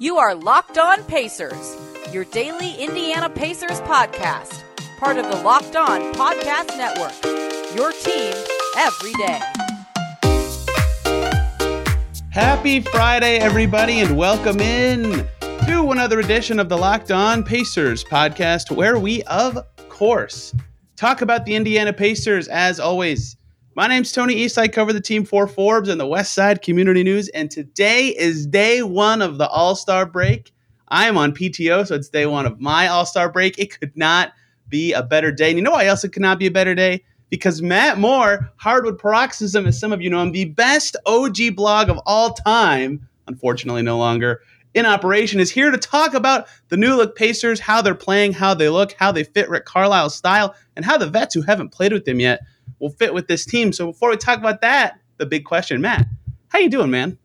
[0.00, 1.76] You are Locked On Pacers,
[2.12, 4.62] your daily Indiana Pacers podcast,
[5.00, 7.12] part of the Locked On Podcast Network.
[7.74, 8.32] Your team
[8.76, 9.40] every day.
[12.30, 18.70] Happy Friday, everybody, and welcome in to another edition of the Locked On Pacers podcast,
[18.70, 19.58] where we, of
[19.88, 20.54] course,
[20.94, 23.36] talk about the Indiana Pacers as always.
[23.78, 24.58] My name's Tony East.
[24.58, 28.44] I cover the team for Forbes and the West Side Community News, and today is
[28.44, 30.52] day one of the All Star break.
[30.88, 33.56] I am on PTO, so it's day one of my All Star break.
[33.56, 34.32] It could not
[34.68, 35.50] be a better day.
[35.50, 37.04] And you know why else it could not be a better day?
[37.30, 41.88] Because Matt Moore, Hardwood Paroxysm, as some of you know him, the best OG blog
[41.88, 44.40] of all time, unfortunately no longer
[44.74, 48.54] in operation, is here to talk about the new look Pacers, how they're playing, how
[48.54, 51.92] they look, how they fit Rick Carlisle's style, and how the vets who haven't played
[51.92, 52.40] with them yet
[52.78, 53.72] will fit with this team.
[53.72, 56.06] So before we talk about that, the big question, Matt,
[56.48, 57.18] how you doing, man?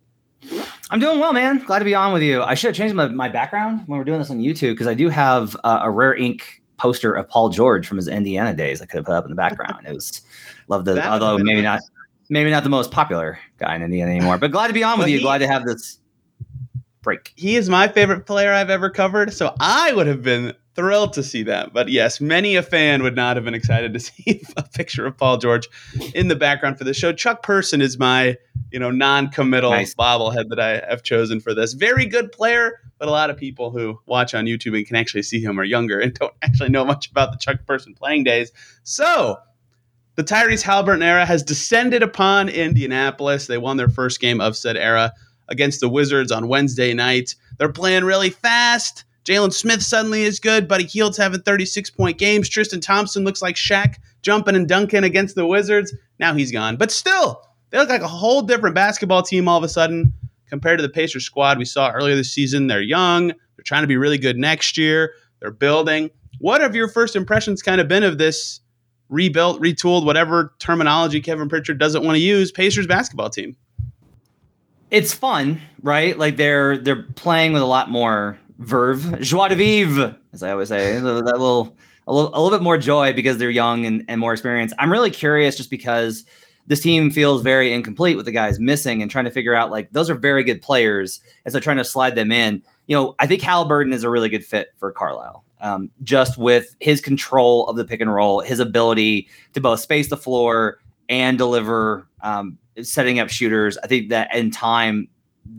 [0.89, 1.59] I'm doing well, man.
[1.59, 2.41] Glad to be on with you.
[2.41, 4.93] I should have changed my, my background when we're doing this on YouTube because I
[4.93, 8.81] do have uh, a rare ink poster of Paul George from his Indiana days.
[8.81, 9.87] I could have put up in the background.
[9.87, 10.21] It was
[10.67, 11.81] love the although maybe not
[12.29, 14.37] maybe not the most popular guy in Indiana anymore.
[14.37, 15.17] But glad to be on with you.
[15.17, 15.99] He, glad to have this
[17.01, 17.31] break.
[17.35, 21.23] He is my favorite player I've ever covered, so I would have been thrilled to
[21.23, 21.73] see that.
[21.73, 25.17] But yes, many a fan would not have been excited to see a picture of
[25.17, 25.67] Paul George
[26.13, 27.13] in the background for the show.
[27.13, 28.37] Chuck Person is my,
[28.71, 29.95] you know, non-committal nice.
[29.95, 31.73] bobblehead that I have chosen for this.
[31.73, 35.23] Very good player, but a lot of people who watch on YouTube and can actually
[35.23, 38.51] see him are younger and don't actually know much about the Chuck Person playing days.
[38.83, 39.37] So
[40.15, 43.47] the Tyrese Haliburton era has descended upon Indianapolis.
[43.47, 45.13] They won their first game of said era
[45.47, 47.35] against the Wizards on Wednesday night.
[47.57, 49.05] They're playing really fast.
[49.25, 50.67] Jalen Smith suddenly is good.
[50.67, 52.49] Buddy Hield's having 36 point games.
[52.49, 55.93] Tristan Thompson looks like Shaq jumping and dunking against the Wizards.
[56.19, 56.75] Now he's gone.
[56.75, 60.13] But still, they look like a whole different basketball team all of a sudden
[60.47, 62.67] compared to the Pacers squad we saw earlier this season.
[62.67, 63.27] They're young.
[63.27, 65.13] They're trying to be really good next year.
[65.39, 66.09] They're building.
[66.39, 68.59] What have your first impressions kind of been of this
[69.09, 73.55] rebuilt, retooled, whatever terminology Kevin Pritchard doesn't want to use, Pacers basketball team?
[74.91, 76.17] It's fun, right?
[76.17, 80.69] Like they're they're playing with a lot more verve, joie de vivre, as I always
[80.69, 81.75] say, that little
[82.07, 84.75] a little, a little bit more joy because they're young and, and more experienced.
[84.79, 86.25] I'm really curious just because
[86.67, 89.91] this team feels very incomplete with the guys missing and trying to figure out like
[89.91, 91.21] those are very good players.
[91.45, 92.61] And so trying to slide them in.
[92.87, 95.43] You know, I think Haliburton is a really good fit for Carlisle.
[95.61, 100.09] Um, just with his control of the pick and roll, his ability to both space
[100.09, 103.77] the floor and deliver um, setting up shooters.
[103.77, 105.07] I think that in time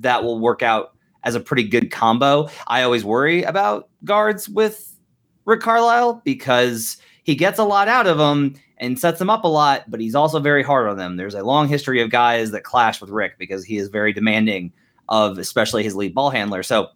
[0.00, 0.94] that will work out
[1.25, 2.49] as a pretty good combo.
[2.69, 4.99] I always worry about guards with
[5.45, 9.49] Rick Carlisle because he gets a lot out of them and sets them up a
[9.49, 11.17] lot, but he's also very hard on them.
[11.17, 14.73] There's a long history of guys that clash with Rick because he is very demanding
[15.09, 16.63] of especially his lead ball handler.
[16.63, 16.89] So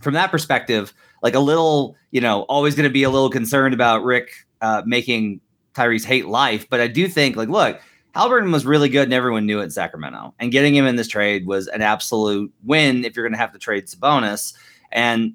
[0.00, 3.74] from that perspective, like a little, you know, always going to be a little concerned
[3.74, 5.40] about Rick uh, making
[5.74, 6.68] Tyrese hate life.
[6.68, 7.80] But I do think, like, look,
[8.14, 10.34] Haliburton was really good and everyone knew it in Sacramento.
[10.38, 13.52] And getting him in this trade was an absolute win if you're going to have
[13.52, 14.54] to trade Sabonis.
[14.92, 15.34] And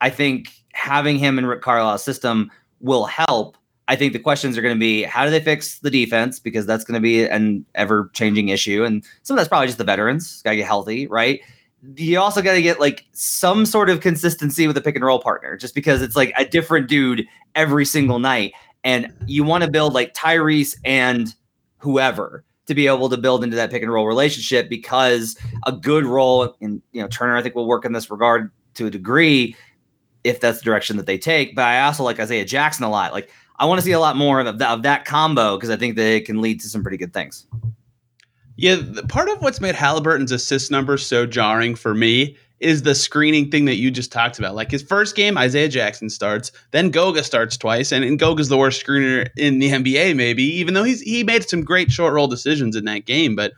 [0.00, 2.50] I think having him in Rick Carlisle's system
[2.80, 3.56] will help.
[3.88, 6.40] I think the questions are going to be how do they fix the defense?
[6.40, 8.84] Because that's going to be an ever changing issue.
[8.84, 11.40] And some of that's probably just the veterans, got to get healthy, right?
[11.94, 15.20] You also got to get like some sort of consistency with a pick and roll
[15.20, 18.52] partner, just because it's like a different dude every single night.
[18.82, 21.32] And you want to build like Tyrese and
[21.78, 26.04] whoever to be able to build into that pick and roll relationship because a good
[26.04, 29.56] role in you know Turner I think will work in this regard to a degree
[30.24, 31.54] if that's the direction that they take.
[31.54, 33.12] But I also like Isaiah Jackson a lot.
[33.12, 35.76] Like I want to see a lot more of that, of that combo because I
[35.76, 37.46] think that it can lead to some pretty good things.
[38.56, 43.50] Yeah, part of what's made Haliburton's assist numbers so jarring for me is the screening
[43.50, 44.54] thing that you just talked about.
[44.54, 48.56] Like his first game, Isaiah Jackson starts, then Goga starts twice, and, and Goga's the
[48.56, 52.28] worst screener in the NBA, maybe, even though he's he made some great short roll
[52.28, 53.36] decisions in that game.
[53.36, 53.52] But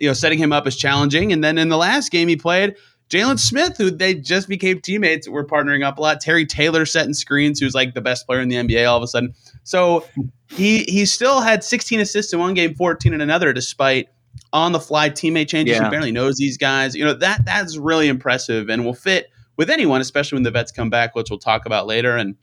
[0.00, 1.32] you know, setting him up is challenging.
[1.32, 2.76] And then in the last game he played,
[3.10, 6.20] Jalen Smith, who they just became teammates, were partnering up a lot.
[6.20, 9.06] Terry Taylor setting screens, who's like the best player in the NBA all of a
[9.06, 9.34] sudden.
[9.64, 10.06] So
[10.48, 14.08] he he still had 16 assists in one game, 14 in another, despite
[14.52, 15.76] on the fly teammate changes.
[15.76, 15.84] Yeah.
[15.84, 16.94] He barely knows these guys.
[16.94, 20.72] You know that that's really impressive and will fit with anyone, especially when the vets
[20.72, 22.16] come back, which we'll talk about later.
[22.16, 22.36] And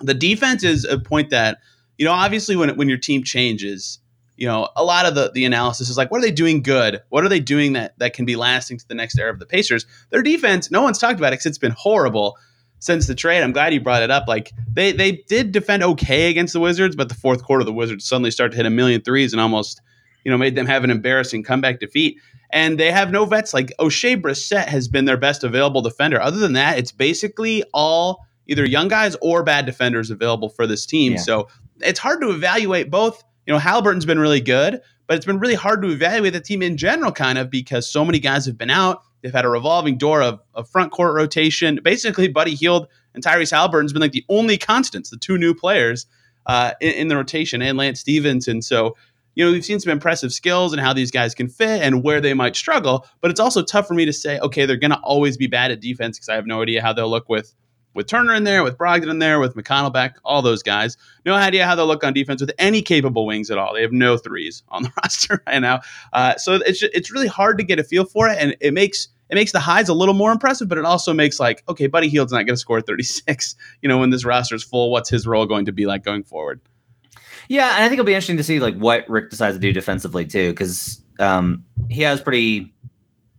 [0.00, 1.58] the defense is a point that
[1.98, 4.00] you know obviously when when your team changes,
[4.36, 7.02] you know a lot of the the analysis is like what are they doing good?
[7.08, 9.46] What are they doing that that can be lasting to the next era of the
[9.46, 9.86] Pacers?
[10.10, 12.36] Their defense, no one's talked about it because it's been horrible
[12.80, 13.42] since the trade.
[13.42, 14.26] I'm glad you brought it up.
[14.26, 18.06] Like they they did defend okay against the Wizards, but the fourth quarter the Wizards
[18.06, 19.80] suddenly start to hit a million threes and almost
[20.24, 22.18] you know, made them have an embarrassing comeback defeat.
[22.50, 23.52] And they have no vets.
[23.52, 26.20] Like Oshae Brissett has been their best available defender.
[26.20, 30.86] Other than that, it's basically all either young guys or bad defenders available for this
[30.86, 31.12] team.
[31.12, 31.18] Yeah.
[31.18, 31.48] So
[31.80, 33.22] it's hard to evaluate both.
[33.46, 36.62] You know, Haliburton's been really good, but it's been really hard to evaluate the team
[36.62, 39.02] in general, kind of because so many guys have been out.
[39.22, 41.80] They've had a revolving door of, of front court rotation.
[41.82, 46.06] Basically, Buddy Hield and Tyrese Haliburton's been like the only constants, the two new players
[46.46, 48.60] uh, in, in, the rotation, and Lance Stephenson.
[48.60, 48.96] So,
[49.34, 52.20] you know, we've seen some impressive skills and how these guys can fit and where
[52.20, 53.06] they might struggle.
[53.20, 55.70] But it's also tough for me to say, okay, they're going to always be bad
[55.70, 57.54] at defense because I have no idea how they'll look with
[57.94, 60.96] with Turner in there, with Brogdon in there, with McConnell back, all those guys.
[61.24, 63.72] No idea how they'll look on defense with any capable wings at all.
[63.72, 65.80] They have no threes on the roster right now,
[66.12, 69.08] uh, so it's it's really hard to get a feel for it, and it makes
[69.30, 72.08] it makes the highs a little more impressive, but it also makes like okay, Buddy
[72.08, 73.54] Hield's not going to score 36.
[73.82, 76.24] You know, when this roster is full, what's his role going to be like going
[76.24, 76.60] forward?
[77.48, 79.72] Yeah, and I think it'll be interesting to see like what Rick decides to do
[79.72, 82.72] defensively too, because um, he has pretty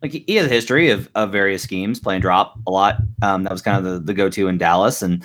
[0.02, 2.98] like he has a history of, of various schemes, playing drop a lot.
[3.22, 5.24] Um, that was kind of the, the go to in Dallas, and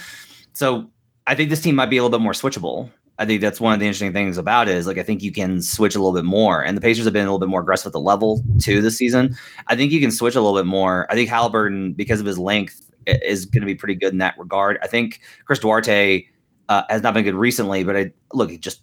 [0.53, 0.91] so
[1.27, 2.91] I think this team might be a little bit more switchable.
[3.19, 5.31] I think that's one of the interesting things about it is like I think you
[5.31, 7.61] can switch a little bit more, and the Pacers have been a little bit more
[7.61, 9.37] aggressive at the level too this season.
[9.67, 11.07] I think you can switch a little bit more.
[11.11, 14.39] I think Haliburton, because of his length, is going to be pretty good in that
[14.39, 14.79] regard.
[14.83, 16.27] I think Chris Duarte
[16.71, 18.83] uh, has not been good recently, but I look just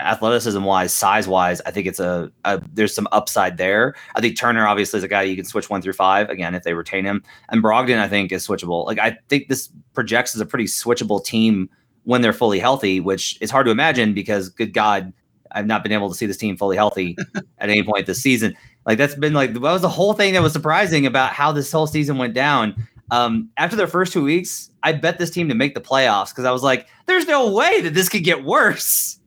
[0.00, 3.94] athleticism wise, size wise, I think it's a, a, there's some upside there.
[4.14, 6.62] I think Turner obviously is a guy you can switch one through five again if
[6.62, 8.86] they retain him, and Brogdon I think is switchable.
[8.86, 11.68] Like I think this projects as a pretty switchable team
[12.04, 15.12] when they're fully healthy, which is hard to imagine because good God,
[15.52, 17.16] I've not been able to see this team fully healthy
[17.58, 18.56] at any point this season.
[18.86, 21.72] Like that's been like that was the whole thing that was surprising about how this
[21.72, 22.86] whole season went down.
[23.10, 26.44] Um, after their first two weeks, I bet this team to make the playoffs because
[26.44, 29.18] I was like, "There's no way that this could get worse."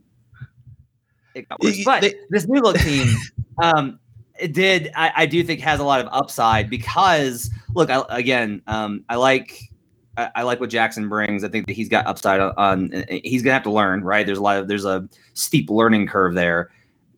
[1.38, 1.84] it got worse.
[1.84, 3.08] But this new look team,
[3.62, 4.00] um,
[4.40, 8.62] it did I, I, do think has a lot of upside because look, I, again,
[8.68, 9.62] um, I like
[10.18, 11.44] I, like what Jackson brings.
[11.44, 13.06] I think that he's got upside on, on.
[13.24, 14.26] He's gonna have to learn, right?
[14.26, 16.72] There's a lot of there's a steep learning curve there.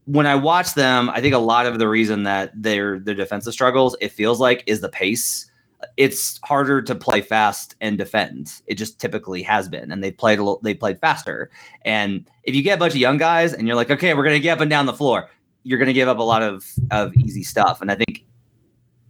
[0.05, 3.53] When I watch them, I think a lot of the reason that their their defensive
[3.53, 5.48] struggles, it feels like, is the pace
[5.97, 8.61] it's harder to play fast and defend.
[8.67, 11.49] It just typically has been, and they played a little, they played faster.
[11.83, 14.39] And if you get a bunch of young guys and you're like, okay, we're gonna
[14.39, 15.29] get up and down the floor,
[15.63, 17.81] you're gonna give up a lot of of easy stuff.
[17.81, 18.25] And I think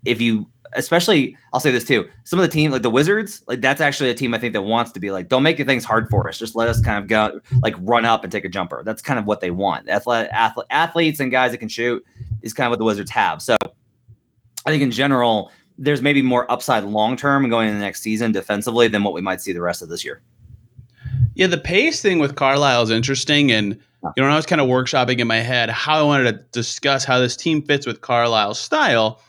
[0.06, 3.62] if you, especially, I'll say this too, some of the team like the Wizards, like
[3.62, 6.10] that's actually a team I think that wants to be like, don't make things hard
[6.10, 6.38] for us.
[6.38, 8.84] Just let us kind of go like run up and take a jumper.
[8.84, 9.90] That's kind of what they want.
[9.90, 12.06] Athlete, athlete athletes and guys that can shoot
[12.42, 13.42] is kind of what the Wizards have.
[13.42, 13.58] So
[14.66, 18.32] I think in general there's maybe more upside long term going into the next season
[18.32, 20.22] defensively than what we might see the rest of this year.
[21.36, 23.50] Yeah, the pace thing with Carlisle is interesting.
[23.52, 26.32] And, you know, when I was kind of workshopping in my head how I wanted
[26.32, 29.22] to discuss how this team fits with Carlisle's style,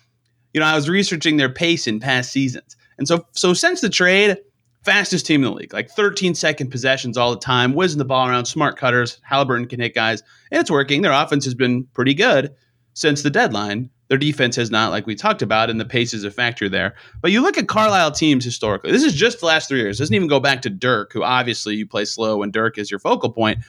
[0.53, 2.77] you know, I was researching their pace in past seasons.
[2.99, 4.37] And so, so since the trade,
[4.85, 8.27] fastest team in the league, like 13 second possessions all the time, whizzing the ball
[8.27, 9.21] around, smart cutters.
[9.31, 11.03] Haliburton can hit guys, and it's working.
[11.03, 12.53] Their offense has been pretty good
[12.95, 13.89] since the deadline.
[14.11, 16.97] Their defense has not, like we talked about, and the pace is a factor there.
[17.23, 18.91] But you look at Carlisle teams historically.
[18.91, 20.01] This is just the last three years.
[20.01, 22.91] It doesn't even go back to Dirk, who obviously you play slow and Dirk is
[22.91, 23.61] your focal point.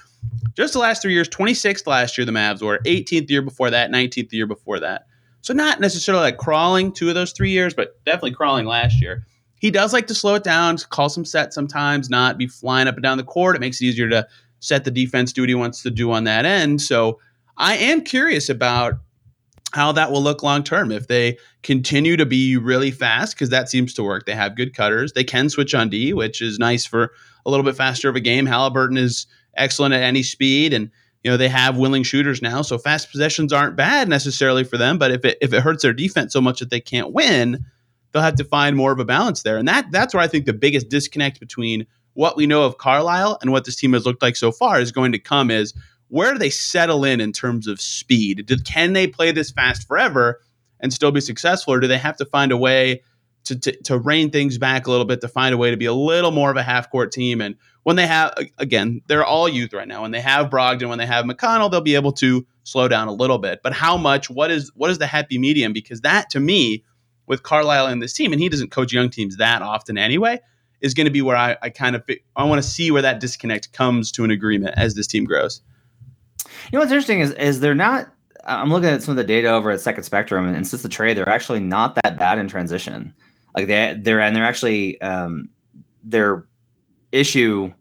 [0.55, 3.91] Just the last three years, 26th last year, the Mavs were 18th year before that,
[3.91, 5.05] 19th the year before that.
[5.41, 9.27] So not necessarily like crawling two of those three years, but definitely crawling last year.
[9.59, 12.95] He does like to slow it down, call some sets sometimes, not be flying up
[12.95, 13.55] and down the court.
[13.55, 14.27] It makes it easier to
[14.59, 16.81] set the defense, do what he wants to do on that end.
[16.81, 17.19] So
[17.57, 18.95] I am curious about
[19.73, 23.69] how that will look long term if they continue to be really fast because that
[23.69, 24.25] seems to work.
[24.25, 25.13] They have good cutters.
[25.13, 27.11] They can switch on D, which is nice for
[27.45, 28.45] a little bit faster of a game.
[28.45, 30.89] Haliburton is excellent at any speed, and
[31.23, 34.97] you know they have willing shooters now, so fast possessions aren't bad necessarily for them.
[34.97, 37.65] But if it if it hurts their defense so much that they can't win,
[38.11, 40.45] they'll have to find more of a balance there, and that that's where I think
[40.45, 44.21] the biggest disconnect between what we know of Carlisle and what this team has looked
[44.21, 45.73] like so far is going to come is
[46.11, 48.51] where do they settle in in terms of speed?
[48.65, 50.41] Can they play this fast forever
[50.81, 53.01] and still be successful, or do they have to find a way
[53.45, 55.85] to, to, to rein things back a little bit to find a way to be
[55.85, 57.39] a little more of a half court team?
[57.39, 60.01] And when they have, again, they're all youth right now.
[60.01, 63.13] When they have Brogdon, when they have McConnell, they'll be able to slow down a
[63.13, 63.61] little bit.
[63.63, 64.29] But how much?
[64.29, 65.71] What is what is the happy medium?
[65.71, 66.83] Because that to me,
[67.25, 70.41] with Carlisle and this team, and he doesn't coach young teams that often anyway,
[70.81, 72.03] is going to be where I, I kind of
[72.35, 75.61] I want to see where that disconnect comes to an agreement as this team grows.
[76.65, 78.11] You know what's interesting is is they're not.
[78.45, 81.15] I'm looking at some of the data over at Second Spectrum, and, since the trade,
[81.15, 83.13] they're actually not that bad in transition.
[83.55, 85.49] Like they they're and they're actually um,
[86.03, 86.45] their
[87.11, 87.71] issue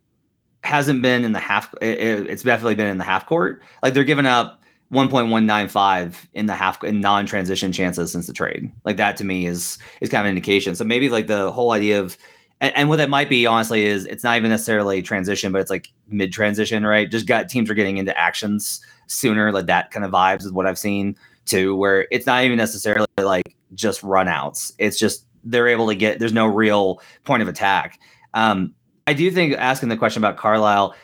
[0.63, 1.73] hasn't been in the half.
[1.81, 3.63] It, it's definitely been in the half court.
[3.83, 4.61] Like they're giving up
[4.93, 8.71] 1.195 in the half in non-transition chances since the trade.
[8.85, 10.75] Like that to me is is kind of an indication.
[10.75, 12.19] So maybe like the whole idea of
[12.61, 15.71] and, and what that might be honestly is it's not even necessarily transition, but it's
[15.71, 17.11] like mid transition, right?
[17.11, 20.67] Just got teams are getting into actions sooner, like that kind of vibes is what
[20.67, 24.73] I've seen too, where it's not even necessarily like just runouts.
[24.79, 27.99] It's just they're able to get there's no real point of attack.
[28.35, 28.75] Um,
[29.07, 30.95] I do think asking the question about Carlisle,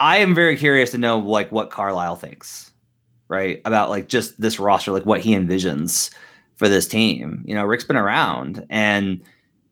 [0.00, 2.72] I am very curious to know like what Carlisle thinks,
[3.28, 3.60] right?
[3.64, 6.12] About like just this roster, like what he envisions
[6.56, 7.44] for this team.
[7.46, 9.20] You know, Rick's been around and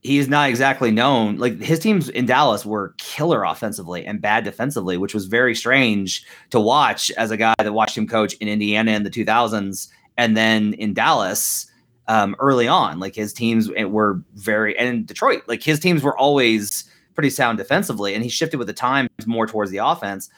[0.03, 1.37] he's not exactly known.
[1.37, 6.25] Like his teams in Dallas were killer offensively and bad defensively, which was very strange
[6.51, 10.37] to watch as a guy that watched him coach in Indiana in the 2000s and
[10.37, 11.71] then in Dallas
[12.09, 12.99] um, early on.
[12.99, 17.59] Like his teams were very, and in Detroit, like his teams were always pretty sound
[17.59, 20.31] defensively, and he shifted with the times more towards the offense.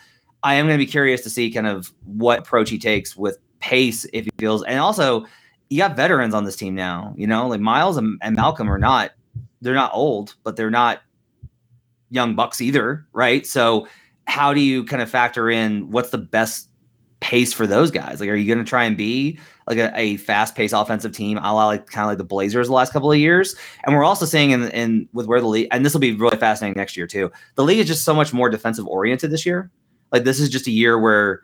[0.42, 3.38] I am going to be curious to see kind of what approach he takes with
[3.60, 5.24] pace if he feels, and also
[5.70, 7.14] you got veterans on this team now.
[7.16, 9.12] You know, like Myles and, and Malcolm are not
[9.62, 11.00] they're not old, but they're not
[12.10, 13.46] young bucks either, right?
[13.46, 13.88] So
[14.26, 16.68] how do you kind of factor in what's the best
[17.20, 18.20] pace for those guys?
[18.20, 21.38] Like, are you going to try and be like a, a fast paced offensive team,
[21.38, 23.56] a la like kind of like the Blazers the last couple of years?
[23.84, 26.36] And we're also seeing in, in with where the league, and this will be really
[26.36, 27.30] fascinating next year too.
[27.54, 29.70] The league is just so much more defensive oriented this year.
[30.10, 31.42] Like, this is just a year where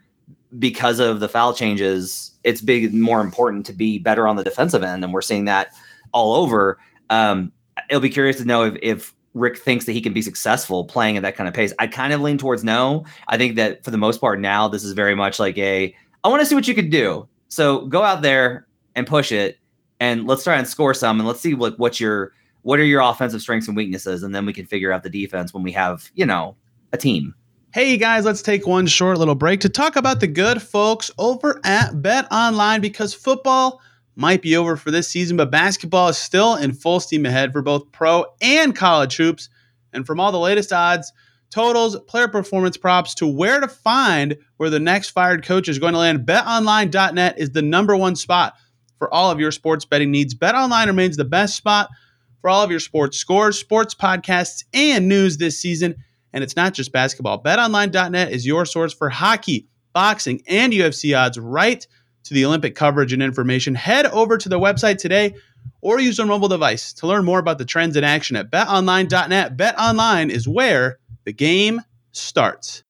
[0.58, 4.82] because of the foul changes, it's big more important to be better on the defensive
[4.82, 5.72] end, and we're seeing that
[6.12, 6.78] all over.
[7.10, 7.52] Um,
[7.88, 11.16] it'll be curious to know if, if Rick thinks that he can be successful playing
[11.16, 11.72] at that kind of pace.
[11.78, 13.04] I kind of lean towards no.
[13.28, 16.28] I think that for the most part now, this is very much like a I
[16.28, 17.28] want to see what you could do.
[17.48, 19.58] So go out there and push it,
[20.00, 23.00] and let's try and score some, and let's see what what your what are your
[23.00, 26.10] offensive strengths and weaknesses, and then we can figure out the defense when we have
[26.14, 26.56] you know
[26.92, 27.34] a team.
[27.72, 31.60] Hey guys, let's take one short little break to talk about the good folks over
[31.64, 33.80] at BetOnline because football
[34.18, 37.62] might be over for this season, but basketball is still in full steam ahead for
[37.62, 39.48] both pro and college hoops.
[39.92, 41.12] And from all the latest odds,
[41.50, 45.92] totals, player performance props to where to find where the next fired coach is going
[45.92, 48.54] to land, betonline.net is the number one spot
[48.98, 50.34] for all of your sports betting needs.
[50.34, 51.88] BetOnline remains the best spot
[52.40, 55.94] for all of your sports scores, sports podcasts, and news this season.
[56.32, 57.40] And it's not just basketball.
[57.40, 61.86] BetOnline.net is your source for hockey, boxing, and UFC odds right
[62.28, 65.34] to the Olympic coverage and information, head over to the website today
[65.80, 69.56] or use your mobile device to learn more about the trends in action at betonline.net.
[69.56, 71.82] BetOnline is where the game
[72.12, 72.82] starts.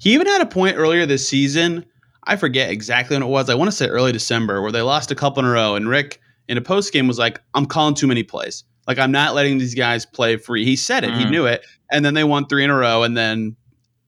[0.00, 1.84] He even had a point earlier this season.
[2.24, 3.48] I forget exactly when it was.
[3.48, 5.76] I want to say early December where they lost a couple in a row.
[5.76, 8.64] And Rick, in a post game, was like, I'm calling too many plays.
[8.86, 10.64] Like, I'm not letting these guys play free.
[10.64, 11.18] He said it, mm.
[11.18, 11.64] he knew it.
[11.90, 13.02] And then they won three in a row.
[13.02, 13.56] And then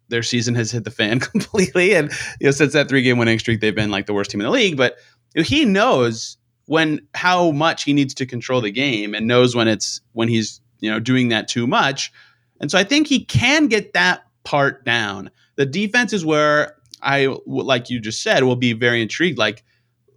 [0.08, 1.94] their season has hit the fan completely.
[1.94, 2.10] And
[2.40, 4.46] you know, since that three game winning streak, they've been like the worst team in
[4.46, 4.76] the league.
[4.76, 4.96] But
[5.34, 6.36] you know, he knows
[6.66, 10.60] when how much he needs to control the game and knows when it's when he's
[10.80, 12.12] you know doing that too much.
[12.60, 15.30] And so I think he can get that part down.
[15.56, 19.38] The defense is where I like you just said will be very intrigued.
[19.38, 19.64] Like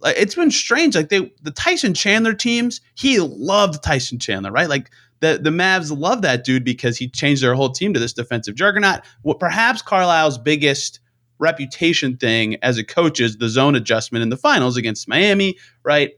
[0.02, 0.96] uh, it's been strange.
[0.96, 4.68] Like they the Tyson Chandler teams, he loved Tyson Chandler, right?
[4.68, 8.12] Like the the Mavs love that dude because he changed their whole team to this
[8.12, 9.00] defensive juggernaut.
[9.22, 11.00] What perhaps Carlisle's biggest
[11.38, 16.12] reputation thing as a coach is the zone adjustment in the finals against Miami, right?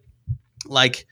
[0.66, 1.06] Like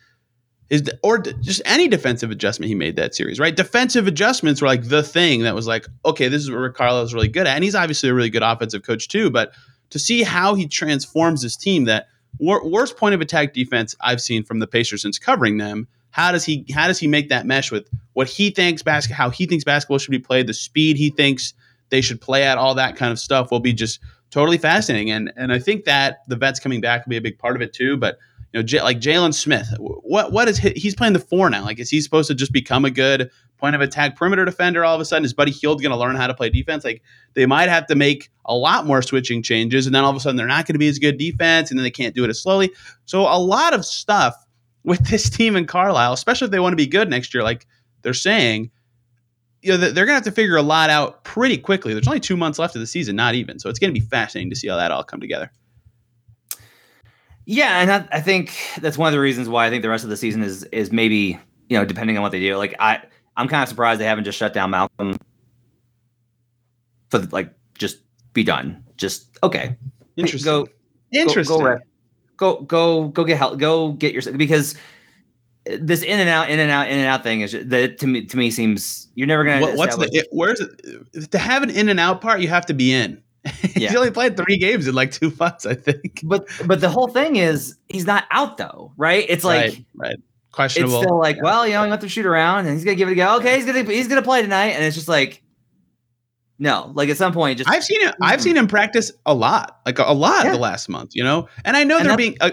[0.70, 3.54] is or just any defensive adjustment he made that series, right?
[3.54, 7.12] Defensive adjustments were like the thing that was like, okay, this is what Rick Carlisle's
[7.12, 9.30] really good at, and he's obviously a really good offensive coach too.
[9.30, 9.52] But
[9.90, 12.06] to see how he transforms his team, that
[12.38, 16.32] wor- worst point of attack defense I've seen from the Pacers since covering them how
[16.32, 19.46] does he how does he make that mesh with what he thinks basket how he
[19.46, 21.54] thinks basketball should be played, the speed he thinks
[21.90, 24.00] they should play at, all that kind of stuff will be just
[24.30, 25.10] totally fascinating.
[25.10, 27.62] And and I think that the vets coming back will be a big part of
[27.62, 27.96] it too.
[27.96, 28.18] But
[28.52, 31.64] you know, J- like Jalen Smith, what what is he, he's playing the four now?
[31.64, 34.94] Like, is he supposed to just become a good point of attack perimeter defender all
[34.94, 35.24] of a sudden?
[35.24, 36.84] Is Buddy Hield going to learn how to play defense?
[36.84, 37.02] Like,
[37.34, 40.20] they might have to make a lot more switching changes, and then all of a
[40.20, 42.30] sudden they're not going to be as good defense, and then they can't do it
[42.30, 42.72] as slowly.
[43.04, 44.34] So a lot of stuff
[44.84, 47.66] with this team in Carlisle, especially if they want to be good next year, like
[48.02, 48.70] they're saying,
[49.62, 51.92] you know, they're going to have to figure a lot out pretty quickly.
[51.92, 53.58] There's only two months left of the season, not even.
[53.58, 55.50] So it's going to be fascinating to see how that all come together.
[57.44, 60.10] Yeah, and I think that's one of the reasons why I think the rest of
[60.10, 62.56] the season is is maybe you know depending on what they do.
[62.56, 63.02] Like I,
[63.36, 65.18] I'm kind of surprised they haven't just shut down Malcolm
[67.08, 67.98] for like just
[68.34, 68.84] be done.
[68.96, 69.76] Just okay.
[70.16, 70.44] Interesting.
[70.44, 70.68] Go.
[71.12, 71.58] Interesting.
[71.58, 71.80] Go, go,
[72.40, 74.74] go go go get help go get your because
[75.78, 78.24] this in and out in and out in and out thing is that to me
[78.24, 81.68] to me seems you're never gonna what, what's the it, where's it to have an
[81.70, 83.22] in and out part you have to be in
[83.60, 83.94] he's Yeah.
[83.96, 86.20] only played three games in like two months, I think.
[86.24, 89.24] But but the whole thing is he's not out though, right?
[89.28, 90.12] It's like right, right.
[90.14, 91.00] it's Questionable.
[91.02, 93.12] still like, well, you know, he went to shoot around and he's gonna give it
[93.12, 93.36] a go.
[93.36, 95.42] Okay, he's gonna he's gonna play tonight, and it's just like,
[96.62, 98.14] no, like at some point, just I've seen it.
[98.20, 100.52] I've seen him practice a lot, like a, a lot Yeah.
[100.52, 101.48] the last month, you know.
[101.64, 102.50] And I know And they're being, uh,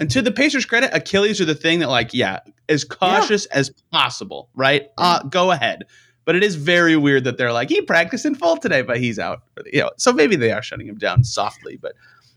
[0.00, 2.40] and to the Pacers' credit, Achilles are the thing that, like, yeah,
[2.70, 4.88] as cautious as possible, right?
[4.96, 5.82] Uh, go ahead.
[6.24, 9.18] But it is very weird that they're like, he practiced in full today, but he's
[9.18, 9.42] out.
[9.66, 11.76] You know, so maybe they are shutting him down softly.
[11.76, 11.92] But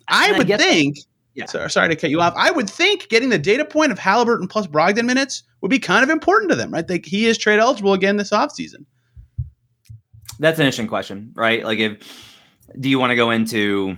[0.09, 0.59] I I would that.
[0.59, 0.97] think.
[1.33, 1.45] Yeah.
[1.45, 2.33] So, sorry to cut you off.
[2.35, 6.03] I would think getting the data point of Haliburton plus Brogdon minutes would be kind
[6.03, 6.87] of important to them, right?
[6.89, 8.85] Like he is trade eligible again this offseason.
[10.39, 11.63] That's an interesting question, right?
[11.63, 12.37] Like, if
[12.79, 13.95] do you want to go into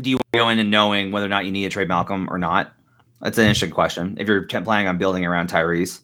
[0.00, 2.28] do you want to go into knowing whether or not you need to trade Malcolm
[2.30, 2.72] or not?
[3.20, 4.16] That's an interesting question.
[4.18, 6.00] If you're planning on building around Tyrese,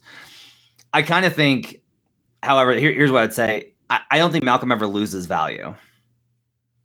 [0.93, 1.81] I kind of think,
[2.43, 5.73] however, here, here's what I'd say: I, I don't think Malcolm ever loses value.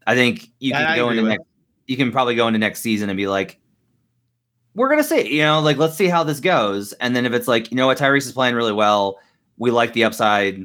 [0.07, 1.45] I think you can I go into next,
[1.87, 3.61] you can probably go into next season and be like,
[4.75, 7.49] we're gonna see, you know, like let's see how this goes, and then if it's
[7.49, 9.19] like, you know what, Tyrese is playing really well,
[9.59, 10.65] we like the upside,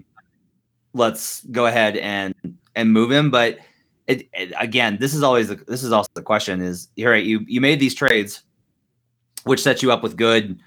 [0.97, 2.33] let's go ahead and
[2.75, 3.31] and move him.
[3.31, 3.59] But
[4.07, 7.23] it, it- again, this is always the, this is also the question: is you're right,
[7.25, 8.43] you you made these trades,
[9.43, 10.59] which sets you up with good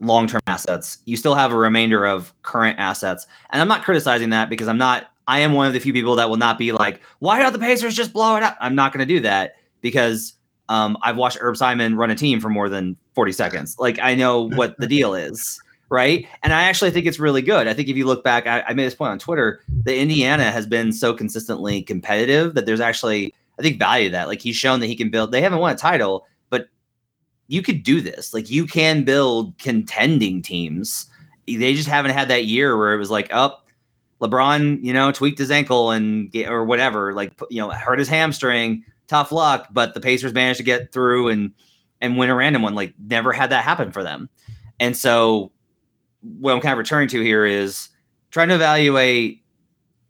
[0.00, 0.98] long term assets.
[1.04, 4.78] You still have a remainder of current assets, and I'm not criticizing that because I'm
[4.78, 5.06] not.
[5.28, 7.58] I am one of the few people that will not be like, why don't the
[7.60, 8.56] Pacers just blow it up?
[8.60, 10.34] I'm not going to do that because
[10.68, 13.76] um, I've watched Herb Simon run a team for more than 40 seconds.
[13.78, 16.26] Like I know what the deal is right?
[16.42, 17.66] And I actually think it's really good.
[17.66, 20.50] I think if you look back, I, I made this point on Twitter that Indiana
[20.50, 24.28] has been so consistently competitive that there's actually, I think, value to that.
[24.28, 25.32] Like he's shown that he can build.
[25.32, 26.68] They haven't won a title, but
[27.48, 28.32] you could do this.
[28.32, 31.06] Like you can build contending teams.
[31.46, 33.66] They just haven't had that year where it was like, up.
[34.20, 38.84] LeBron, you know, tweaked his ankle and or whatever, like you know, hurt his hamstring.
[39.08, 41.52] Tough luck, but the Pacers managed to get through and
[42.02, 42.74] and win a random one.
[42.74, 44.28] Like never had that happen for them.
[44.78, 45.52] And so
[46.22, 47.88] what I'm kind of returning to here is
[48.30, 49.42] trying to evaluate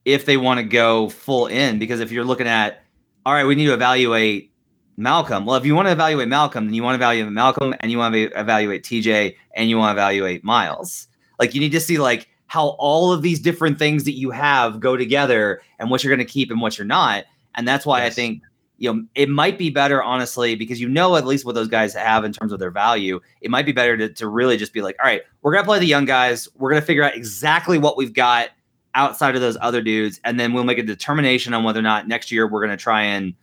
[0.05, 1.79] if they want to go full in.
[1.79, 2.83] Because if you're looking at,
[3.25, 4.53] all right, we need to evaluate
[4.96, 5.46] Malcolm.
[5.46, 7.99] Well, if you want to evaluate Malcolm, then you want to evaluate Malcolm and you
[7.99, 11.09] want to evaluate TJ and you want to evaluate Myles.
[11.38, 14.81] Like you need to see like how all of these different things that you have
[14.81, 17.25] go together and what you're going to keep and what you're not.
[17.55, 18.42] And that's why I think
[18.81, 21.95] you know it might be better honestly because you know at least what those guys
[21.95, 24.83] have in terms of their value it might be better to, to really just be
[24.83, 27.97] like all right we're gonna play the young guys we're gonna figure out exactly what
[27.97, 28.49] we've got
[28.97, 32.09] outside of those other dudes and then we'll make a determination on whether or not
[32.09, 33.35] next year we're gonna try and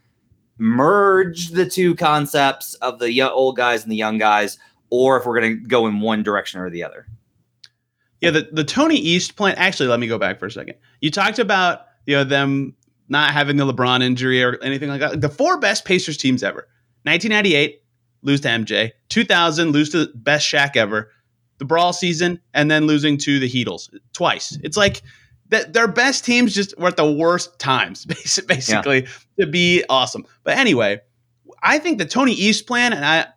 [0.57, 4.57] merge the two concepts of the old guys and the young guys
[4.89, 7.07] or if we're gonna go in one direction or the other
[8.21, 9.53] Yeah, the, the Tony East plan.
[9.57, 10.75] Actually, let me go back for a second.
[11.01, 12.73] You talked about you know them
[13.09, 15.21] not having the LeBron injury or anything like that.
[15.21, 16.67] The four best Pacers teams ever:
[17.03, 17.81] 1998,
[18.21, 21.11] lose to MJ; 2000, lose to the best Shaq ever;
[21.57, 24.57] the Brawl season, and then losing to the Heatles twice.
[24.63, 25.01] It's like
[25.49, 29.07] that their best teams just were at the worst times, basi- basically,
[29.39, 30.25] to be awesome.
[30.43, 30.99] But anyway,
[31.63, 33.27] I think the Tony East plan and I,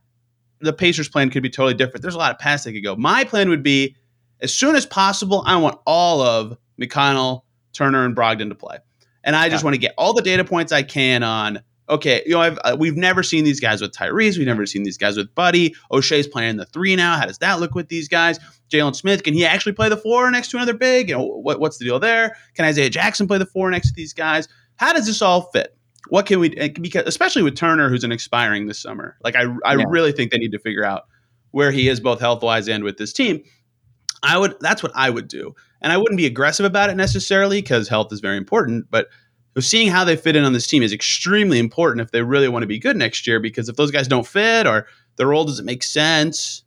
[0.61, 2.02] the Pacers plan could be totally different.
[2.02, 2.96] There's a lot of paths they could go.
[2.96, 3.96] My plan would be
[4.40, 8.78] as soon as possible, I want all of McConnell, Turner, and Brogdon to play.
[9.24, 9.66] And I just Yeah.
[9.66, 12.76] want to get all the data points I can on, okay, you know, I've, uh,
[12.78, 14.38] we've never seen these guys with Tyrese.
[14.38, 15.74] We've never seen these guys with Buddy.
[15.92, 17.16] Oshae's playing the three now.
[17.18, 18.38] How does that look with these guys?
[18.72, 21.09] Jalen Smith, can he actually play the four next to another big?
[21.09, 22.37] You know, what, what's the deal there?
[22.54, 24.46] Can Isaiah Jackson play the four next to these guys?
[24.76, 25.76] How does this all fit?
[26.09, 29.74] What can we, because especially with Turner, who's an expiring this summer, like I, I
[29.76, 29.85] Yeah.
[29.88, 31.02] really think they need to figure out
[31.50, 33.42] where he is both health wise and with this team.
[34.22, 35.54] I would that's what I would do.
[35.82, 39.08] And I wouldn't be aggressive about it necessarily because health is very important, but
[39.58, 42.62] seeing how they fit in on this team is extremely important if they really want
[42.62, 45.66] to be good next year because if those guys don't fit or their role doesn't
[45.66, 46.62] make sense,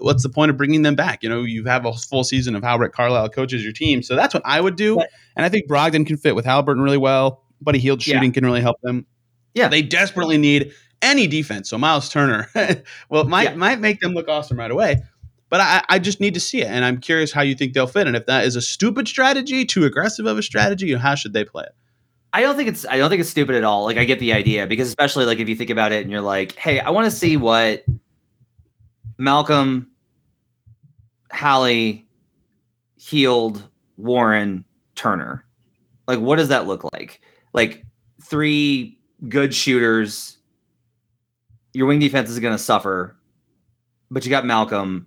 [0.00, 1.22] what's the point of bringing them back?
[1.22, 4.02] You know, you have a full season of how Rick Carlisle coaches your team.
[4.02, 4.96] So that's what I would do.
[4.96, 7.42] But- and I think Brogdon can fit with Haliburton really well.
[7.60, 8.14] Buddy Hield Yeah.
[8.16, 9.06] shooting can really help them.
[9.54, 9.68] Yeah.
[9.68, 11.68] They desperately need any defense.
[11.70, 12.48] So Myles Turner,
[13.10, 13.54] well, might Yeah.
[13.56, 15.02] might make them look awesome right away.
[15.48, 17.86] But I, I just need to see it, and I'm curious how you think they'll
[17.86, 21.32] fit, and if that is a stupid strategy, too aggressive of a strategy, how should
[21.32, 21.74] they play it?
[22.36, 23.84] I don't think it's I don't think it's stupid at all.
[23.84, 26.20] Like I get the idea because especially like if you think about it and you're
[26.20, 27.84] like, hey, I want to see what
[29.16, 29.90] Malcolm,
[31.32, 32.06] Hallie,
[32.96, 35.46] Hield, Warren, Turner.
[36.06, 37.22] Like what does that look like?
[37.54, 37.86] Like
[38.22, 38.98] three
[39.30, 40.36] good shooters.
[41.72, 43.16] Your wing defense is going to suffer,
[44.10, 45.06] but you got Malcolm.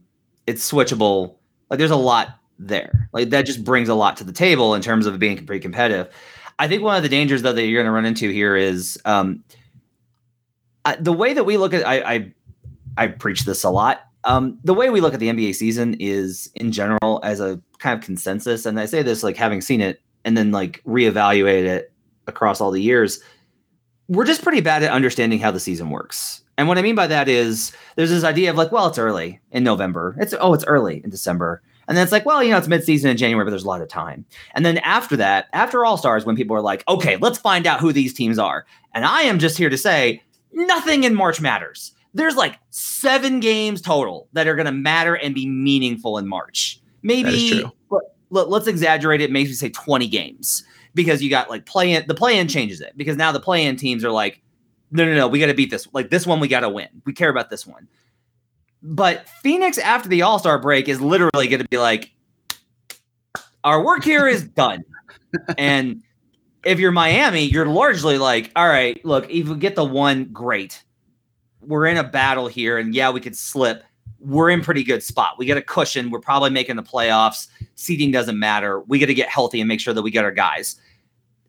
[0.49, 1.35] It's switchable.
[1.69, 3.07] Like there's a lot there.
[3.13, 6.11] Like that just brings a lot to the table in terms of being pretty competitive.
[6.57, 8.99] I think one of the dangers though that you're going to run into here is
[9.05, 9.43] um,
[10.85, 11.87] I, the way that we look at.
[11.87, 12.33] I, I
[12.97, 14.01] I preach this a lot.
[14.23, 17.97] Um, the way we look at the NBA season is in general as a kind
[17.97, 21.93] of consensus, and I say this like having seen it and then like reevaluate it
[22.27, 23.21] across all the years.
[24.07, 26.41] We're just pretty bad at understanding how the season works.
[26.59, 29.39] And what I mean by that is there's this idea of like, well, it's early
[29.51, 30.17] in November.
[30.19, 31.61] It's oh, it's early in December.
[31.87, 33.81] And then it's like, well, you know, it's midseason in January, but there's a lot
[33.81, 34.25] of time.
[34.55, 37.79] And then after that, after All Stars, when people are like, okay, let's find out
[37.79, 38.65] who these teams are.
[38.93, 41.93] And I am just here to say, nothing in March matters.
[42.13, 46.81] There's like seven games total that are going to matter and be meaningful in March.
[47.03, 47.63] Maybe
[48.31, 49.31] let, us exaggerate it.
[49.31, 52.03] Maybe say 20 games because you got like play in.
[52.05, 54.41] The play in changes it because now the play in teams are like,
[54.91, 55.87] no, no, no, we got to beat this.
[55.93, 56.87] Like this one, we got to win.
[57.05, 57.87] We care about this one.
[58.81, 62.11] But Phoenix after the All Star break is literally going to be like,
[63.63, 64.83] our work here is done.
[65.57, 66.01] and
[66.63, 70.83] if you're Miami, you're largely like, all right, look, if we get the one, great.
[71.61, 73.83] We're in a battle here, and yeah, we could slip.
[74.19, 75.37] We're in pretty good spot.
[75.37, 76.09] We get a cushion.
[76.09, 77.47] We're probably making the playoffs.
[77.75, 78.79] Seating doesn't matter.
[78.81, 80.79] We got to get healthy and make sure that we get our guys.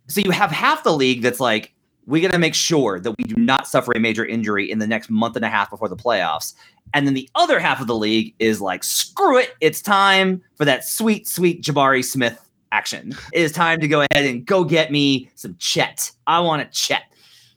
[0.08, 1.72] So you have half the league that's like,
[2.10, 4.86] we got to make sure that we do not suffer a major injury in the
[4.86, 6.54] next month and a half before the playoffs.
[6.92, 9.54] And then the other half of the league is like, screw it.
[9.60, 13.14] It's time for that sweet, sweet Jabari Smith action.
[13.32, 16.10] It is time to go ahead and go get me some Chet.
[16.26, 17.02] I want a Chet.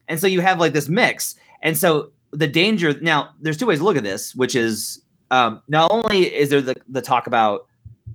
[0.07, 1.35] And so you have like this mix.
[1.63, 5.63] And so the danger now, there's two ways to look at this, which is um,
[5.67, 7.67] not only is there the, the talk about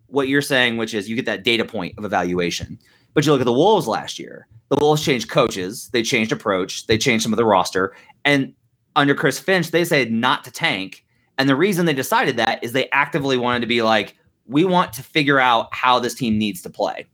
[0.06, 2.78] what you're saying, which is you get that data point of evaluation,
[3.14, 4.46] but you look at the Wolves last year.
[4.68, 7.94] The Wolves changed coaches, they changed approach, they changed some of the roster.
[8.24, 8.52] And
[8.96, 11.04] under Chris Finch, they said not to tank
[11.38, 14.16] and the reason they decided that is they actively wanted to be like,
[14.46, 17.06] we want to figure out how this team needs to play.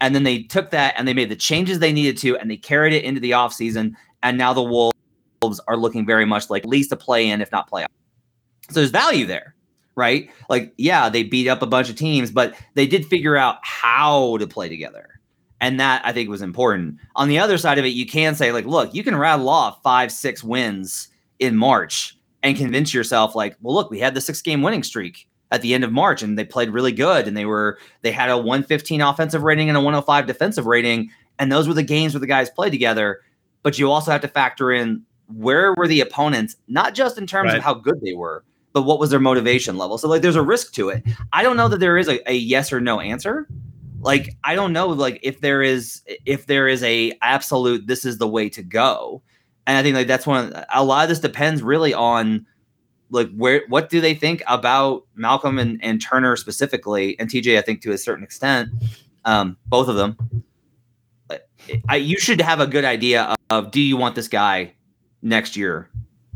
[0.00, 2.56] And then they took that and they made the changes they needed to and they
[2.56, 3.94] carried it into the offseason.
[4.22, 7.50] And now the Wolves are looking very much like at least a play in, if
[7.50, 7.84] not play
[8.70, 9.54] So there's value there,
[9.96, 10.30] right?
[10.48, 14.36] Like, yeah, they beat up a bunch of teams, but they did figure out how
[14.38, 15.13] to play together.
[15.64, 16.98] And that I think was important.
[17.16, 19.82] On the other side of it, you can say, like, look, you can rattle off
[19.82, 24.42] five, six wins in March and convince yourself like, well, look, we had the six
[24.42, 27.46] game winning streak at the end of March and they played really good and they
[27.46, 31.72] were they had a 115 offensive rating and a 105 defensive rating and those were
[31.72, 33.22] the games where the guys played together.
[33.62, 35.02] But you also have to factor in
[35.34, 37.56] where were the opponents, not just in terms right.
[37.56, 39.96] of how good they were, but what was their motivation level.
[39.96, 41.02] So like there's a risk to it.
[41.32, 43.48] I don't know that there is a, a yes or no answer.
[44.04, 48.18] Like I don't know like if there is if there is a absolute this is
[48.18, 49.22] the way to go
[49.66, 50.52] and I think like that's one.
[50.72, 52.46] A lot of this depends really on
[53.10, 57.62] like where what do they think about Malcolm and, and Turner specifically, and TJ I
[57.62, 58.70] think to a certain extent,
[59.24, 60.44] um, both of them.
[61.88, 64.74] I, you should have a good idea of, of, do you want this guy
[65.22, 65.88] next year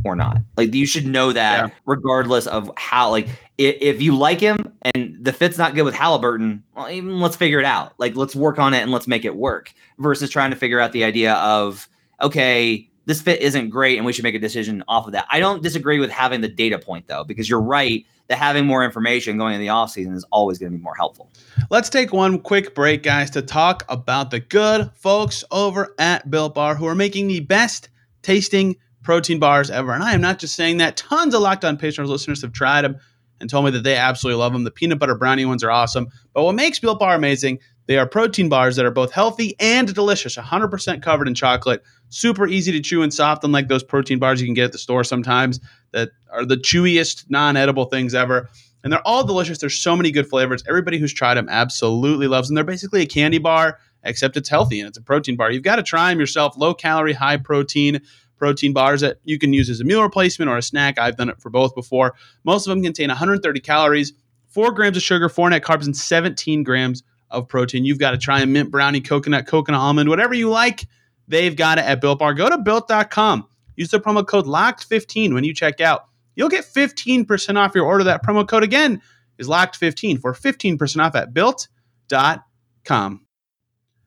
[0.03, 0.39] or not.
[0.57, 1.75] Like you should know that yeah.
[1.85, 3.29] regardless of how like
[3.59, 7.59] if, you like him and the fit's not good with Haliburton, well, even let's figure
[7.59, 7.93] it out.
[7.99, 10.93] Like let's work on it and let's make it work versus trying to figure out
[10.93, 11.89] the idea of
[12.23, 15.27] okay, this fit isn't great and we should make a decision off of that.
[15.31, 18.85] I don't disagree with having the data point though, because you're right that having more
[18.85, 21.31] information going in the offseason is always going to be more helpful.
[21.71, 26.55] Let's take one quick break, guys, to talk about the good folks over at Built
[26.55, 27.89] Bar who are making the best
[28.23, 29.93] tasting protein bars ever.
[29.93, 30.99] And I am not just saying that.
[30.99, 32.99] Tons of Locked On Pacers listeners have tried them
[33.41, 34.65] and told me that they absolutely love them.
[34.65, 36.09] The peanut butter brownie ones are awesome.
[36.35, 39.93] But what makes Built Bar amazing, they are protein bars that are both healthy and
[39.95, 44.41] delicious, 100% covered in chocolate super easy to chew and soft, unlike those protein bars
[44.41, 45.61] you can get at the store sometimes
[45.93, 48.49] that are the chewiest non edible things ever.
[48.85, 49.59] And they're all delicious.
[49.59, 50.63] There's so many good flavors.
[50.69, 52.55] Everybody who's tried them absolutely loves them.
[52.55, 55.51] They're basically a candy bar, except it's healthy and it's a protein bar.
[55.51, 56.57] You've got to try them yourself.
[56.57, 58.01] Low calorie, high protein
[58.39, 60.99] protein bars that you can use as a meal replacement or a snack.
[60.99, 62.15] I've done it for both before.
[62.45, 64.13] Most of them contain 130 calories,
[64.49, 67.85] 4 grams of sugar, 4 net carbs, and 17 grams of protein.
[67.85, 70.87] You've got to try them mint brownie, coconut, coconut almond, whatever you like.
[71.27, 72.33] They've got it at Built Bar.
[72.35, 73.47] Go to built.com.
[73.77, 76.07] Use the promo code LOCKED15 when you check out.
[76.35, 78.05] You'll get 15% off your order.
[78.05, 79.03] That promo code again
[79.37, 83.27] is LOCKED15 for 15% off at built.com.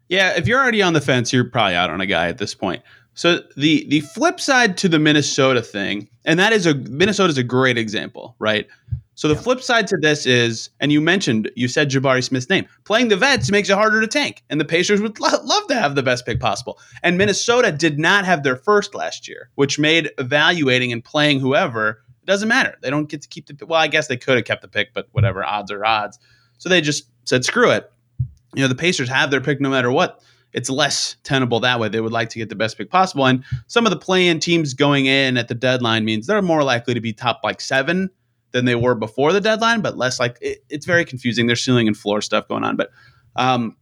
[0.10, 2.54] Yeah, if you're already on the fence, you're probably out on a guy at this
[2.54, 2.82] point.
[3.14, 7.38] So the the flip side to the Minnesota thing, and that is a Minnesota is
[7.38, 8.68] a great example, right?
[9.16, 9.42] So the yeah.
[9.42, 12.66] flip side to this is, and you mentioned, you said Jabari Smith's name.
[12.86, 15.76] Playing the vets makes it harder to tank, and the Pacers would lo- love to
[15.76, 16.80] have the best pick possible.
[17.04, 22.02] And Minnesota did not have their first last year, which made evaluating and playing whoever
[22.24, 22.78] it doesn't matter.
[22.82, 23.66] They don't get to keep the.
[23.66, 26.18] Well, I guess they could have kept the pick, but whatever, odds are odds.
[26.58, 27.92] So they just said, screw it.
[28.54, 30.22] You know, the Pacers have their pick no matter what.
[30.54, 31.90] It's less tenable that way.
[31.90, 33.26] They would like to get the best pick possible.
[33.26, 36.94] And some of the play-in teams going in at the deadline means they're more likely
[36.94, 38.10] to be top like seven
[38.52, 41.48] than they were before the deadline, but less like it, it's very confusing.
[41.48, 42.76] There's ceiling and floor stuff going on.
[42.76, 42.92] But
[43.36, 43.78] um,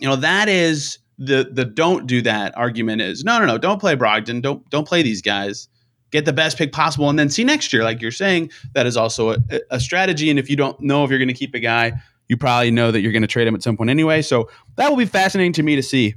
[0.00, 3.80] you know, that is the the don't do that argument is no no no, don't
[3.80, 5.68] play Brogdon, don't don't play these guys.
[6.10, 8.98] Get the best pick possible and then see next year, like you're saying, that is
[8.98, 9.38] also a,
[9.70, 10.28] a strategy.
[10.28, 11.92] And if you don't know if you're going to keep a guy,
[12.32, 14.22] you probably know that you're going to trade him at some point anyway.
[14.22, 16.14] So that will be fascinating to me to see.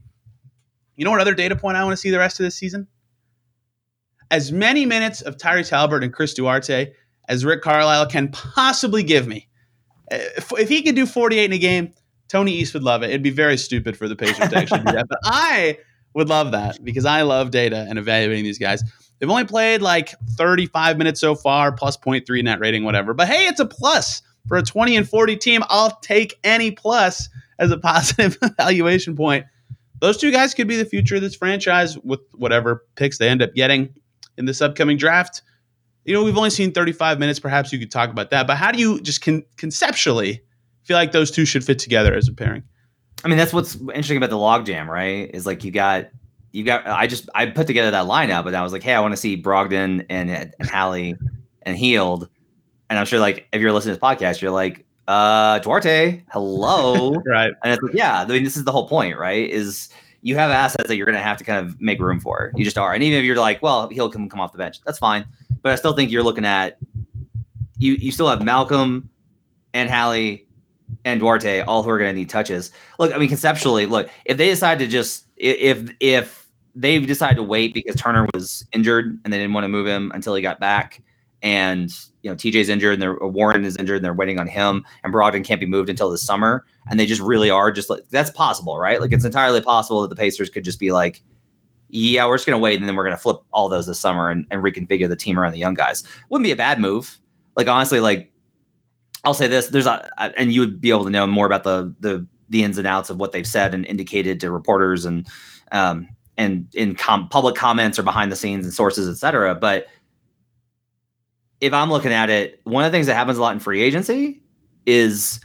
[0.96, 2.88] You know what other data point I want to see the rest of this season?
[4.32, 6.94] As many minutes of Tyrese Haliburton and Chris Duarte
[7.28, 9.50] as Rick Carlisle can possibly give me.
[10.10, 11.94] Eh, if, if he could do 48 in a game,
[12.30, 13.10] Tony East would love it.
[13.10, 15.78] It'd be very stupid for the Pacers to actually do that, but I
[16.14, 18.82] would love that because I love data and evaluating these guys.
[19.20, 23.14] They've only played like 35 minutes so far, plus 0.3 net rating, whatever.
[23.14, 25.64] But hey, it's a plus for a 20 and 40 team.
[25.70, 27.30] I'll take any plus
[27.60, 29.46] as a positive evaluation point.
[30.02, 33.42] Those two guys could be the future of this franchise with whatever picks they end
[33.42, 33.94] up getting
[34.38, 35.42] in this upcoming draft.
[36.04, 37.40] You know, we've only seen 35 minutes.
[37.40, 38.46] Perhaps you could talk about that.
[38.46, 40.42] But how do you just con- conceptually
[40.84, 42.64] feel like those two should fit together as a pairing?
[43.24, 45.32] I mean, that's what's interesting about the logjam, right?
[45.34, 46.10] Is like you got
[46.52, 49.00] you got I just I put together that lineup, but I was like, hey, I
[49.00, 51.16] want to see Brogdon and and Hallie
[51.64, 52.30] and Hield,
[52.96, 57.12] and I'm sure like if you're listening to this podcast, you're like, uh, Duarte, hello,
[57.26, 57.52] right?
[57.62, 59.50] And it's like, yeah, I mean, this is the whole point, right?
[59.50, 59.90] Is
[60.22, 62.54] you have assets that you're going to have to kind of make room for.
[62.56, 64.80] You just are, and even if you're like, well, he'll come come off the bench,
[64.86, 65.26] that's fine.
[65.62, 66.78] But I still think you're looking at
[67.78, 67.96] you.
[67.96, 69.10] You still have Malcolm
[69.74, 70.48] and Hallie
[71.04, 72.72] and Duarte, all who are going to need touches.
[72.98, 77.44] Look, I mean, conceptually, look, if they decide to just if if they decided to
[77.44, 80.62] wait because Turner was injured and they didn't want to move him until he got
[80.62, 81.02] back,
[81.46, 81.92] and
[82.24, 85.14] you know TJ's injured and they're, Warren is injured and they're waiting on him, and
[85.14, 88.32] Brogdon can't be moved until the summer, and they just really are just like that's
[88.32, 89.00] possible, right?
[89.00, 91.22] Like it's entirely possible that the Pacers could just be like,
[91.90, 94.46] yeah, we're just to wait and then we're to flip all those this summer and,
[94.50, 96.04] and reconfigure the team around the young guys.
[96.30, 97.20] Wouldn't be a bad move.
[97.56, 98.32] Like honestly, like
[99.24, 101.94] I'll say this: there's a, and you would be able to know more about the
[102.00, 105.28] the the ins and outs of what they've said and indicated to reporters and
[105.72, 109.56] um and in com- public comments or behind the scenes and sources, et cetera.
[109.56, 109.88] But
[111.62, 113.82] if I'm looking at it, one of the things that happens a lot in free
[113.82, 114.42] agency
[114.86, 115.40] is,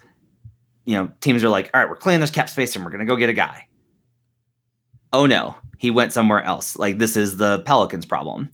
[0.85, 3.01] you know, teams are like, all right, we're clearing this cap space and we're going
[3.01, 3.67] to go get a guy.
[5.13, 6.77] Oh no, he went somewhere else.
[6.77, 8.51] Like this is the Pelicans problem.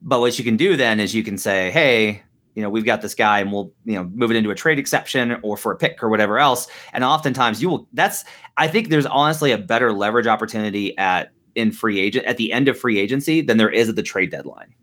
[0.00, 2.22] But what you can do then is you can say, hey,
[2.54, 4.78] you know, we've got this guy and we'll, you know, move it into a trade
[4.78, 6.68] exception or for a pick or whatever else.
[6.92, 8.24] And oftentimes you will, that's,
[8.56, 12.68] I think there's honestly a better leverage opportunity at, in free agent, at the end
[12.68, 14.74] of free agency than there is at the trade deadline.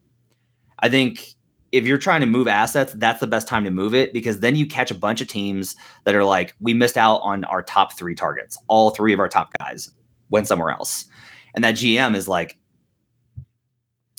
[0.80, 1.36] I think
[1.72, 4.56] if you're trying to move assets, that's the best time to move it because then
[4.56, 7.94] you catch a bunch of teams that are like, we missed out on our top
[7.94, 8.58] three targets.
[8.68, 9.92] All three of our top guys
[10.30, 11.06] went somewhere else.
[11.54, 12.58] And that GM is like,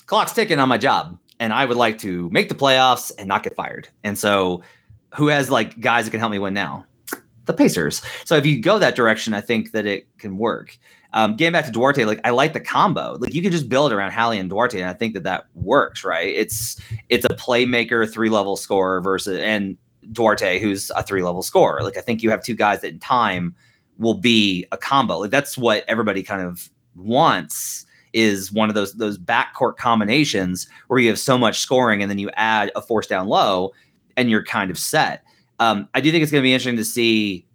[0.07, 3.43] clock's ticking on my job and I would like to make the playoffs and not
[3.43, 3.89] get fired.
[4.05, 4.63] And so,
[5.15, 6.87] who has like guys that can help me win now?
[7.47, 8.01] The Pacers.
[8.25, 10.79] So if you go that direction, I think that it can work.
[11.13, 13.17] Um, getting back to Duarte, like I like the combo.
[13.19, 16.05] Like you can just build around Hallie and Duarte, and I think that that works.
[16.05, 16.35] Right?
[16.35, 19.77] It's it's a playmaker, three level scorer versus and
[20.13, 21.83] Duarte, who's a three level scorer.
[21.83, 23.55] Like I think you have two guys that in time
[23.99, 25.19] will be a combo.
[25.19, 30.99] Like that's what everybody kind of wants is one of those those backcourt combinations where
[30.99, 33.73] you have so much scoring and then you add a force down low
[34.17, 35.23] and you're kind of set.
[35.59, 37.47] Um, I do think it's going to be interesting to see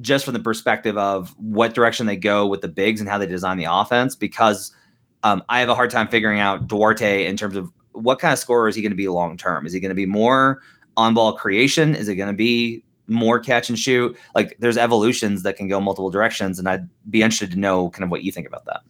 [0.00, 3.26] just from the perspective of what direction they go with the bigs and how they
[3.26, 4.74] design the offense because
[5.22, 8.38] um, I have a hard time figuring out Duarte in terms of what kind of
[8.38, 9.66] scorer is he going to be long term?
[9.66, 10.60] Is he going to be more
[10.96, 11.94] on ball creation?
[11.94, 14.16] Is it going to be more catch and shoot?
[14.34, 18.04] Like there's evolutions that can go multiple directions, and I'd be interested to know kind
[18.04, 18.80] of what you think about that.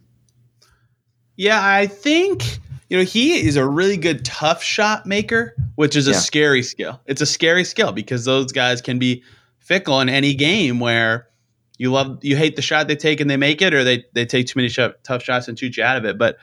[1.37, 6.07] Yeah, I think you know he is a really good tough shot maker, which is
[6.09, 6.19] a yeah.
[6.19, 7.01] scary skill.
[7.07, 9.23] It's a scary skill because those guys can be
[9.62, 11.29] fickle in any game where
[11.79, 14.27] you love you hate the shot they take and they make it, or they they
[14.27, 16.18] take too many sh- tough shots and shoot you out of it.
[16.18, 16.37] But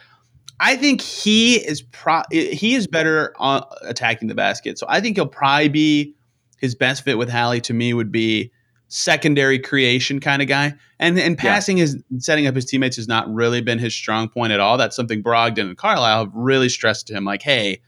[0.59, 4.77] I think he is pro he is better on attacking the basket.
[4.77, 6.15] So I think he'll probably be
[6.57, 8.51] his best fit with Hallie to me would be
[8.89, 10.73] secondary creation kind of guy.
[10.99, 11.83] And and passing yeah.
[11.83, 14.77] his setting up his teammates has not really been his strong point at all.
[14.77, 17.23] That's something Brogdon and Carlisle have really stressed to him.
[17.23, 17.81] Like, hey,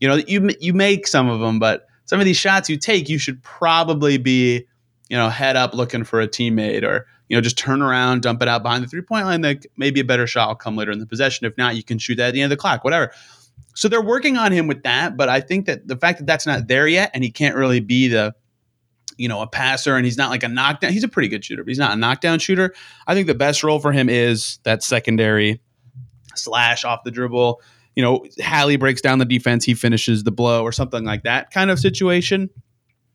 [0.00, 3.08] you know, you you make some of them, but some of these shots you take,
[3.08, 4.66] you should probably be,
[5.08, 8.42] you know, head up looking for a teammate or you know just turn around, dump
[8.42, 9.40] it out behind the three point line.
[9.40, 11.46] That maybe a better shot will come later in the possession.
[11.46, 13.12] If not, you can shoot that at the end of the clock, whatever.
[13.74, 16.46] So they're working on him with that, but I think that the fact that that's
[16.46, 18.34] not there yet, and he can't really be the
[19.16, 20.92] you know, a passer and he's not like a knockdown.
[20.92, 22.74] He's a pretty good shooter, but he's not a knockdown shooter.
[23.06, 25.60] I think the best role for him is that secondary
[26.34, 27.60] slash off the dribble.
[27.96, 31.50] You know, Hallie breaks down the defense, he finishes the blow or something like that
[31.50, 32.50] kind of situation.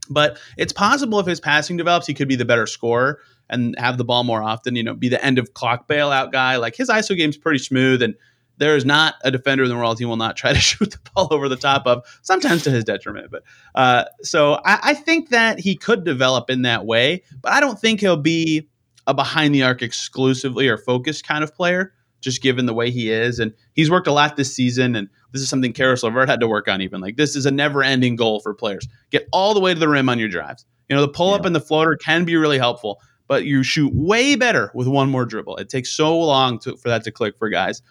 [0.10, 3.98] But it's possible if his passing develops, he could be the better scorer and have
[3.98, 6.58] the ball more often, you know, be the end of clock bailout guy.
[6.58, 8.16] Like his ISO game's pretty smooth and
[8.60, 11.00] there is not a defender in the world he will not try to shoot the
[11.16, 13.32] ball over the top of, sometimes to his detriment.
[13.32, 17.62] But uh, so I, I, think that he could develop in that way, but I
[17.62, 18.68] don't think he'll be
[19.08, 23.12] a behind the arc exclusively or focused kind of player, just given the way he
[23.12, 23.40] is.
[23.40, 26.48] And he's worked a lot this season, and this is something Caris LeVert had to
[26.48, 26.82] work on.
[26.82, 28.88] Even like this is a never ending goal for players.
[29.12, 30.66] Get all the way to the rim on your drives.
[30.90, 31.48] You know, the pull up yeah.
[31.48, 35.26] and the floater can be really helpful, but you shoot way better with one more
[35.26, 35.58] dribble.
[35.58, 37.82] It takes so long to, for that to click for guys.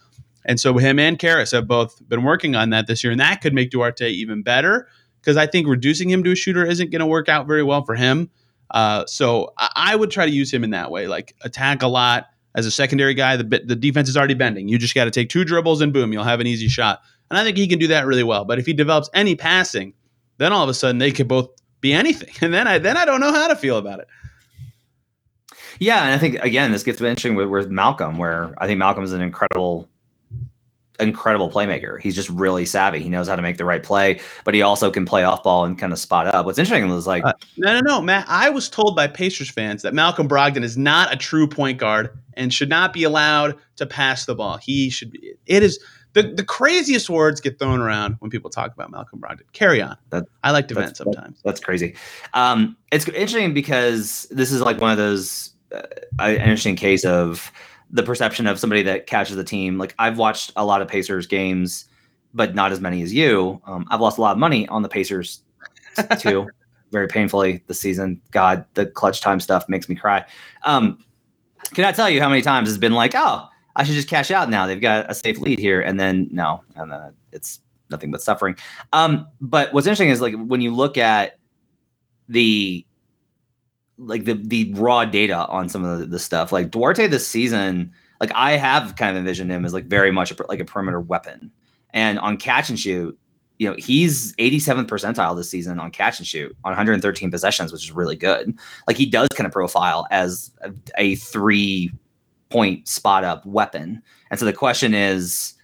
[0.45, 3.41] And so him and Caris have both been working on that this year, and that
[3.41, 4.89] could make Duarte even better
[5.21, 7.85] because I think reducing him to a shooter isn't going to work out very well
[7.85, 8.31] for him.
[8.71, 11.87] Uh, so I, I, would try to use him in that way, like attack a
[11.87, 12.27] lot
[12.59, 13.37] as a secondary guy.
[13.37, 14.69] The the defense is already bending.
[14.69, 17.01] You just got to take two dribbles and boom, you'll have an easy shot.
[17.31, 18.45] And I think he can do that really well.
[18.45, 19.95] But if he develops any passing,
[20.39, 21.49] then all of a sudden they could both
[21.81, 24.09] be anything, and then I then I don't know how to feel about it.
[25.79, 29.05] Yeah, and I think again this gets interesting with, with Malcolm, where I think Malcolm
[29.05, 29.89] is an incredible
[31.01, 32.01] incredible playmaker.
[32.01, 33.01] He's just really savvy.
[33.01, 35.65] He knows how to make the right play, but he also can play off ball
[35.65, 36.47] and kind of spot up.
[36.47, 38.27] What's interesting was like, uh, no, no, no, Matt.
[38.29, 42.11] I was told by Pacers fans that Malcolm Brogdon is not a true point guard
[42.39, 44.57] and should not be allowed to pass the ball.
[44.57, 45.35] He should be.
[45.45, 45.79] It is
[46.15, 49.53] the, the craziest words get thrown around when people talk about Malcolm Brogdon.
[49.53, 49.97] Carry on.
[50.11, 51.41] That, I like to vent sometimes.
[51.45, 51.95] That's, crazy.
[52.33, 55.83] Um, it's interesting because this is like one of those uh,
[56.29, 57.53] interesting case of
[57.91, 59.77] the perception of somebody that catches the team.
[59.77, 61.87] Like I've watched a lot of Pacers games,
[62.33, 63.61] but not as many as you.
[63.67, 65.43] Um, I've lost a lot of money on the Pacers
[66.19, 66.49] too,
[66.91, 68.21] very painfully this season.
[68.31, 70.25] God, the clutch time stuff makes me cry.
[70.65, 70.99] Um,
[71.75, 74.31] can I tell you how many times it's been like, oh, I should just cash
[74.31, 74.67] out now.
[74.67, 78.57] They've got a safe lead here, and then no, and then it's nothing but suffering.
[78.93, 81.39] Um, but what's interesting is like when you look at
[82.29, 82.85] the
[83.99, 86.53] like the the raw data on some of the, the stuff.
[86.53, 90.31] Like Duarte this season, like I have kind of envisioned him as like very much
[90.31, 91.51] a, like a perimeter weapon.
[91.91, 93.19] And on catch and shoot,
[93.59, 97.85] you know, he's 87th percentile this season on catch and shoot on 113 possessions, which
[97.85, 98.57] is really good.
[98.87, 101.93] Like he does kind of profile as a, a three
[102.51, 104.01] point spot up weapon.
[104.31, 105.55] And so the question is,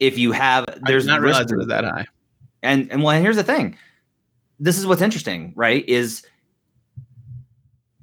[0.00, 2.06] if you have, there's not realize it was that high.
[2.62, 3.76] And and well, and here's the thing.
[4.60, 5.86] This is what's interesting, right?
[5.88, 6.24] Is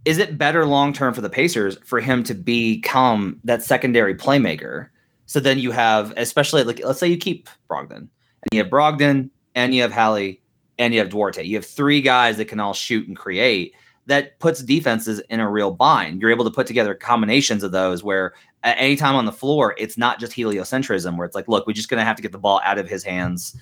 [0.03, 4.89] is it better long term for the Pacers for him to become that secondary playmaker?
[5.27, 8.09] So then you have, especially like let's say you keep Brogdon
[8.43, 10.41] and you have Brogdon and you have Hallie
[10.79, 11.43] and you have Duarte.
[11.43, 13.73] You have three guys that can all shoot and create.
[14.07, 16.21] That puts defenses in a real bind.
[16.21, 19.75] You're able to put together combinations of those where at any time on the floor,
[19.77, 22.39] it's not just heliocentrism where it's like, look, we're just gonna have to get the
[22.39, 23.55] ball out of his hands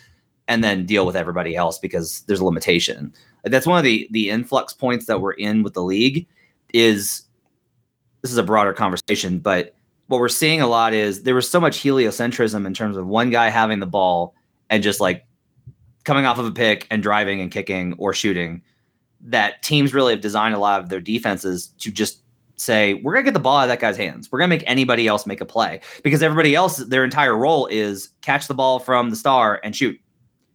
[0.48, 3.14] and then deal with everybody else because there's a limitation.
[3.44, 6.28] That's one of the the influx points that we're in with the league
[6.74, 7.24] is
[8.22, 9.76] this is a broader conversation, but
[10.08, 13.30] what we're seeing a lot is there was so much heliocentrism in terms of one
[13.30, 14.34] guy having the ball
[14.70, 15.26] and just like
[16.04, 18.62] coming off of a pick and driving and kicking or shooting
[19.22, 22.24] that teams really have designed a lot of their defenses to just
[22.56, 24.32] say we're going to get the ball out of that guy's hands.
[24.32, 27.68] We're going to make anybody else make a play because everybody else their entire role
[27.68, 30.00] is catch the ball from the star and shoot.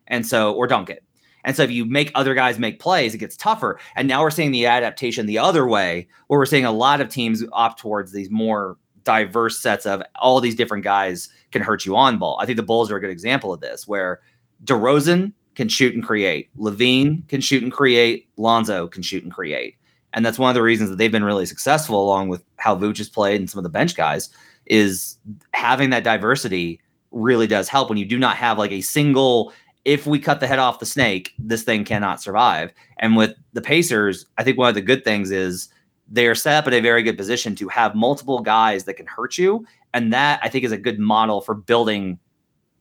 [0.06, 1.02] And so or dunk it.
[1.44, 3.78] And so if you make other guys make plays, it gets tougher.
[3.96, 7.08] And now we're seeing the adaptation the other way, where we're seeing a lot of
[7.08, 11.96] teams opt towards these more diverse sets of all these different guys can hurt you
[11.96, 12.38] on ball.
[12.40, 14.20] I think the Bulls are a good example of this, where
[14.64, 19.76] DeRozan can shoot and create, LaVine can shoot and create, Lonzo can shoot and create.
[20.12, 22.98] And that's one of the reasons that they've been really successful, along with how Vooch
[22.98, 24.30] has played and some of the bench guys,
[24.66, 25.18] is
[25.52, 29.52] having that diversity really does help when you do not have like a single
[29.84, 32.72] if we cut the head off the snake, this thing cannot survive.
[32.98, 35.68] And with the Pacers, I think one of the good things is
[36.08, 39.38] they're set up in a very good position to have multiple guys that can hurt
[39.38, 39.66] you.
[39.92, 42.18] And that I think is a good model for building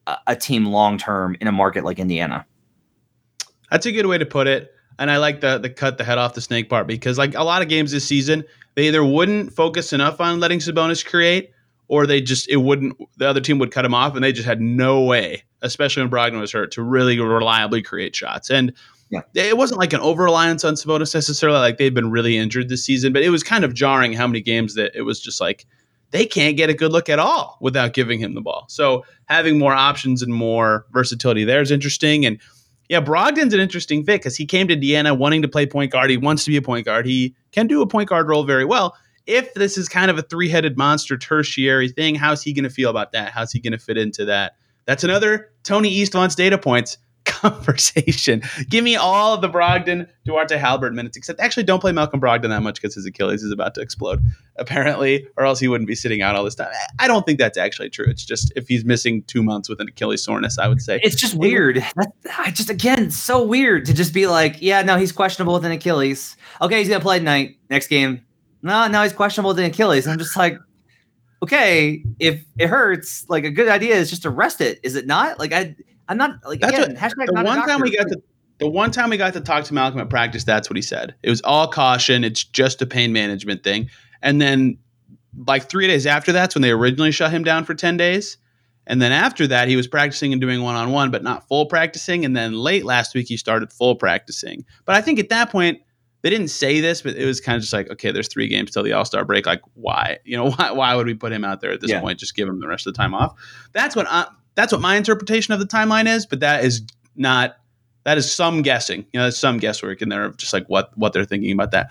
[0.06, 2.46] a, a team long term in a market like Indiana.
[3.70, 4.72] That's a good way to put it.
[4.98, 7.42] And I like the the cut the head off the snake part because like a
[7.42, 8.44] lot of games this season,
[8.74, 11.50] they either wouldn't focus enough on letting Sabonis create
[11.88, 14.46] or they just it wouldn't the other team would cut him off and they just
[14.46, 18.50] had no way especially when Brogdon was hurt, to really reliably create shots.
[18.50, 18.72] And
[19.34, 19.42] yeah.
[19.44, 22.84] it wasn't like an over reliance on Sabonis necessarily, like they've been really injured this
[22.84, 25.66] season, but it was kind of jarring how many games that it was just like
[26.10, 28.66] they can't get a good look at all without giving him the ball.
[28.68, 32.24] So having more options and more versatility there is interesting.
[32.24, 32.38] And
[32.88, 36.10] Yeah, Brogdon's an interesting fit because he came to Indiana wanting to play point guard.
[36.10, 37.04] He wants to be a point guard.
[37.06, 38.96] He can do a point guard role very well.
[39.26, 42.70] If this is kind of a three headed monster tertiary thing, how's he going to
[42.70, 43.32] feel about that?
[43.32, 44.56] How's he going to fit into that?
[44.86, 46.98] That's another Tony East wants data points
[47.40, 48.42] conversation.
[48.68, 52.48] Give me all of the Brogdon, Duarte Haliburton minutes, except actually don't play Malcolm Brogdon
[52.48, 54.24] that much because his Achilles is about to explode,
[54.56, 56.68] apparently, or else he wouldn't be sitting out all this time.
[56.98, 58.06] I don't think that's actually true.
[58.08, 61.00] It's just if he's missing two months with an Achilles soreness, I would say.
[61.02, 61.84] It's just weird.
[62.38, 65.72] I just, again, so weird to just be like, yeah, no, he's questionable with an
[65.72, 66.36] Achilles.
[66.60, 67.56] Okay, he's going to play tonight.
[67.70, 68.24] Next game.
[68.62, 70.06] No, no, he's questionable with an Achilles.
[70.06, 70.58] I'm just like,
[71.42, 74.80] okay, if it hurts, like a good idea is just to rest it.
[74.82, 75.38] Is it not?
[75.38, 75.76] Like I
[76.08, 78.22] I'm not like that's again, what, hashtag the one time we got to
[78.58, 81.14] the one time we got to talk to Malcolm at practice, that's what he said.
[81.22, 82.24] It was all caution.
[82.24, 83.90] It's just a pain management thing.
[84.22, 84.78] And then
[85.46, 88.38] like three days after that's when they originally shut him down for 10 days.
[88.86, 91.66] And then after that, he was practicing and doing one on one, but not full
[91.66, 92.24] practicing.
[92.24, 94.64] And then late last week, he started full practicing.
[94.84, 95.80] But I think at that point,
[96.22, 98.70] they didn't say this, but it was kind of just like, okay, there's three games
[98.70, 99.46] till the All Star break.
[99.46, 100.18] Like, why?
[100.24, 102.00] You know, why, why would we put him out there at this yeah.
[102.00, 102.18] point?
[102.18, 103.34] Just give him the rest of the time off.
[103.72, 106.82] That's what I, that's what my interpretation of the timeline is, but that is
[107.16, 107.56] not
[108.04, 109.00] that is some guessing.
[109.12, 111.70] You know, there's some guesswork in there of just like what what they're thinking about
[111.72, 111.90] that.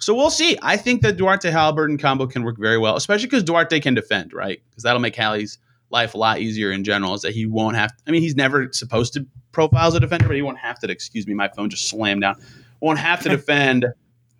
[0.00, 0.58] So we'll see.
[0.62, 4.32] I think the Duarte Haliburton combo can work very well, especially because Duarte can defend,
[4.32, 4.60] right?
[4.70, 5.58] Because that'll make Hallie's
[5.90, 7.14] life a lot easier in general.
[7.14, 7.96] Is that he won't have.
[7.96, 10.78] To, I mean, he's never supposed to profile as a defender, but he won't have
[10.80, 10.90] to.
[10.90, 12.36] Excuse me, my phone just slammed down.
[12.80, 13.86] Won't have to defend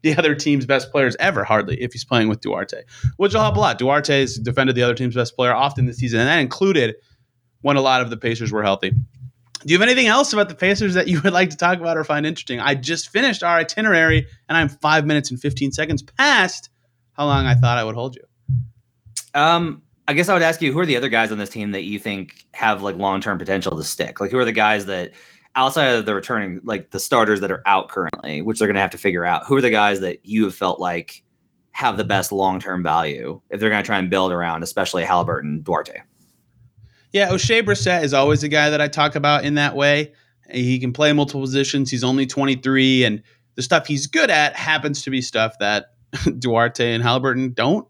[0.03, 2.83] the other team's best players ever, hardly, if he's playing with Duarte,
[3.19, 3.79] which will help a lot.
[3.79, 6.97] Duarte has defended the other team's best player often this season, and that included
[7.63, 8.91] when a lot of the Pacers were healthy.
[8.91, 11.97] Do you have anything else about the Pacers that you would like to talk about
[11.97, 12.61] or find interesting?
[12.61, 16.69] I just finished our itinerary and I'm five minutes and 15 seconds past
[17.13, 18.25] how long I thought I would hold you.
[19.35, 21.71] Um, I guess I would ask you who are the other guys on this team
[21.73, 24.21] that you think have like long term potential to stick?
[24.21, 25.13] Like, who are the guys that
[25.55, 28.81] outside of the returning, like the starters that are out currently, which they're going to
[28.81, 29.47] have to figure out?
[29.47, 31.23] Who are the guys that you have felt like
[31.71, 35.05] have the best long term value if they're going to try and build around, especially
[35.05, 36.03] Haliburton, Duarte?
[37.13, 40.13] Yeah, Oshae Brissett is always a guy that I talk about in that way.
[40.51, 41.91] He can play multiple positions.
[41.91, 43.23] He's only 23, and
[43.55, 45.95] the stuff he's good at happens to be stuff that
[46.39, 47.87] Duarte and Haliburton don't,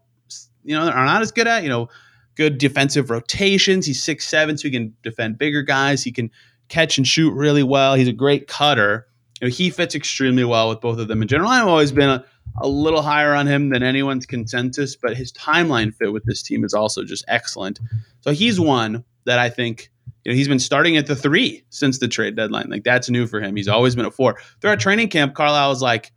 [0.63, 1.63] you know, are not as good at.
[1.63, 1.89] You know,
[2.35, 3.85] good defensive rotations.
[3.85, 6.03] He's six seven, so he can defend bigger guys.
[6.03, 6.29] He can
[6.67, 7.95] catch and shoot really well.
[7.95, 9.07] He's a great cutter.
[9.41, 11.49] You know, he fits extremely well with both of them in general.
[11.49, 12.25] I've always been a,
[12.61, 16.63] a little higher on him than anyone's consensus, but his timeline fit with this team
[16.63, 17.79] is also just excellent.
[18.21, 19.91] So he's one that I think
[20.23, 22.69] you know he's been starting at the three since the trade deadline.
[22.69, 23.55] Like that's new for him.
[23.55, 24.37] He's always been a four.
[24.61, 26.11] Throughout training camp, Carlisle was like,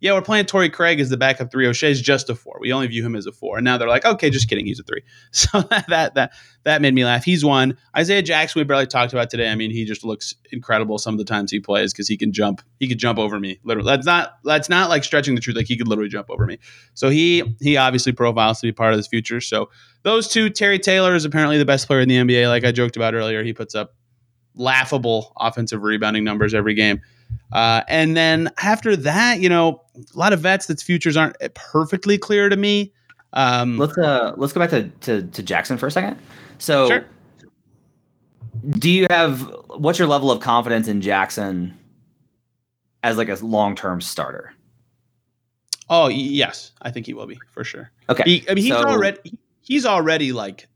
[0.00, 1.66] "Yeah, we're playing Torrey Craig as the backup three.
[1.66, 2.58] Oshae's just a four.
[2.60, 3.58] We only view him as a four.
[3.58, 4.66] And now they're like, "Okay, just kidding.
[4.66, 5.02] He's a three.
[5.32, 6.32] So that that
[6.64, 7.24] that made me laugh.
[7.24, 7.76] He's one.
[7.96, 9.50] Isaiah Jackson we barely talked about today.
[9.50, 12.32] I mean, he just looks incredible some of the times he plays because he can
[12.32, 12.62] jump.
[12.78, 13.58] He could jump over me.
[13.64, 15.56] Literally, that's not that's not like stretching the truth.
[15.56, 16.58] Like he could literally jump over me.
[16.94, 19.40] So he he obviously profiles to be part of this future.
[19.40, 19.70] So
[20.02, 22.48] those two, Terry Taylor is apparently the best player in the NBA.
[22.48, 23.94] Like I joked about earlier, he puts up
[24.54, 27.00] laughable offensive rebounding numbers every game.
[27.52, 32.18] Uh, and then after that, you know, a lot of vets that's futures aren't perfectly
[32.18, 32.92] clear to me.
[33.32, 36.18] Um, let's uh, let's go back to, to, to Jackson for a second.
[36.58, 37.06] So, sure.
[38.78, 41.76] do you have what's your level of confidence in Jackson
[43.02, 44.54] as like a long term starter?
[45.90, 47.90] Oh yes, I think he will be for sure.
[48.08, 50.68] Okay, he, I mean he's so, already he's already like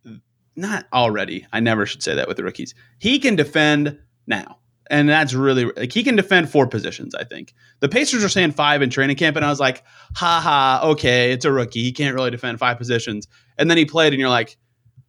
[0.56, 1.46] not already.
[1.52, 2.74] I never should say that with the rookies.
[2.98, 4.57] He can defend now.
[4.90, 7.54] And that's really like he can defend four positions, I think.
[7.80, 9.84] The Pacers are saying five in training camp, and I was like,
[10.14, 11.82] ha ha, okay, it's a rookie.
[11.82, 13.28] He can't really defend five positions.
[13.58, 14.56] And then he played, and you're like,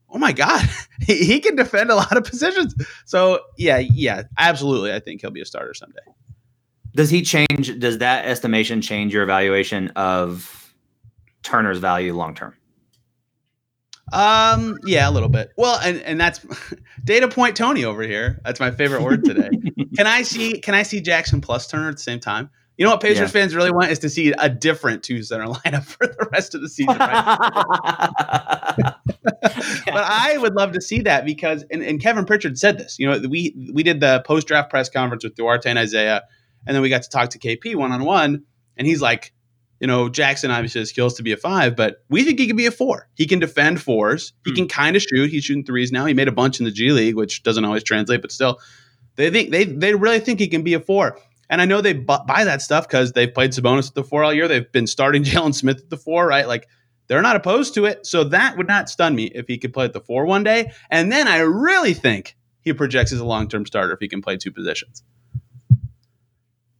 [0.09, 0.67] oh my God,
[1.01, 2.75] he, he can defend a lot of positions.
[3.05, 4.93] So yeah, yeah, absolutely.
[4.93, 5.99] I think he'll be a starter someday.
[6.95, 10.73] Does he change does that estimation change your evaluation of
[11.43, 12.55] Turner's value long term?
[14.11, 15.51] Um, yeah, a little bit.
[15.57, 16.45] Well, and and that's
[17.03, 18.41] data point Tony over here.
[18.43, 19.49] That's my favorite word today.
[19.97, 22.49] can I see can I see Jackson plus Turner at the same time?
[22.77, 23.27] You know what Pacers yeah.
[23.27, 26.61] fans really want is to see a different two center lineup for the rest of
[26.61, 26.95] the season.
[26.97, 27.37] Right?
[29.85, 32.97] but I would love to see that because and, and Kevin Pritchard said this.
[32.97, 36.23] You know, we we did the post draft press conference with Duarte and Isaiah,
[36.65, 38.43] and then we got to talk to KP one on one,
[38.77, 39.33] and he's like,
[39.79, 42.55] you know, Jackson obviously has skills to be a five, but we think he can
[42.55, 43.07] be a four.
[43.15, 44.33] He can defend fours.
[44.43, 44.55] He hmm.
[44.55, 45.29] can kind of shoot.
[45.29, 46.05] He's shooting threes now.
[46.05, 48.59] He made a bunch in the G League, which doesn't always translate, but still,
[49.15, 51.17] they think they they really think he can be a four.
[51.49, 54.33] And I know they buy that stuff because they've played Sabonis at the four all
[54.33, 54.47] year.
[54.47, 56.47] They've been starting Jalen Smith at the four, right?
[56.47, 56.67] Like
[57.07, 58.05] they're not opposed to it.
[58.05, 60.71] So that would not stun me if he could play at the four one day.
[60.89, 64.21] And then I really think he projects as a long term starter if he can
[64.21, 65.03] play two positions.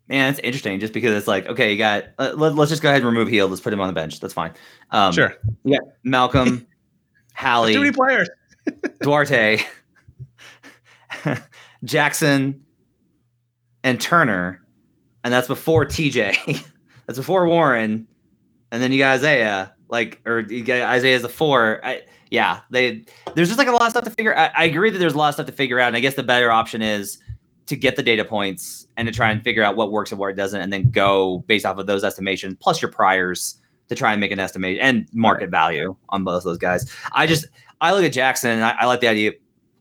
[0.09, 2.89] Man, it's interesting just because it's like, okay, you got, uh, let, us just go
[2.89, 3.51] ahead and remove Hield.
[3.51, 4.19] Let's put him on the bench.
[4.19, 4.53] That's fine.
[4.89, 5.35] Um, sure.
[5.63, 5.77] Yeah.
[6.03, 6.65] Malcolm,
[7.35, 8.27] Hallie, too many players,
[9.01, 9.63] Duarte,
[11.83, 12.65] Jackson,
[13.83, 14.65] and Turner.
[15.23, 16.67] And that's before TJ.
[17.05, 18.07] that's before Warren.
[18.71, 21.81] And then you got Isaiah, like, or you got Isaiah as a four.
[21.83, 22.01] I,
[22.31, 23.05] yeah, they,
[23.35, 25.17] there's just like a lot of stuff to figure I, I agree that there's a
[25.17, 25.87] lot of stuff to figure out.
[25.87, 27.19] And I guess the better option is,
[27.69, 30.35] to get the data points and to try and figure out what works and what
[30.35, 33.59] doesn't, and then go based off of those estimations plus your priors
[33.89, 36.91] to try and make an estimate and market value on both those guys.
[37.11, 37.45] I just
[37.81, 39.33] I look at Jackson and I, I like the idea.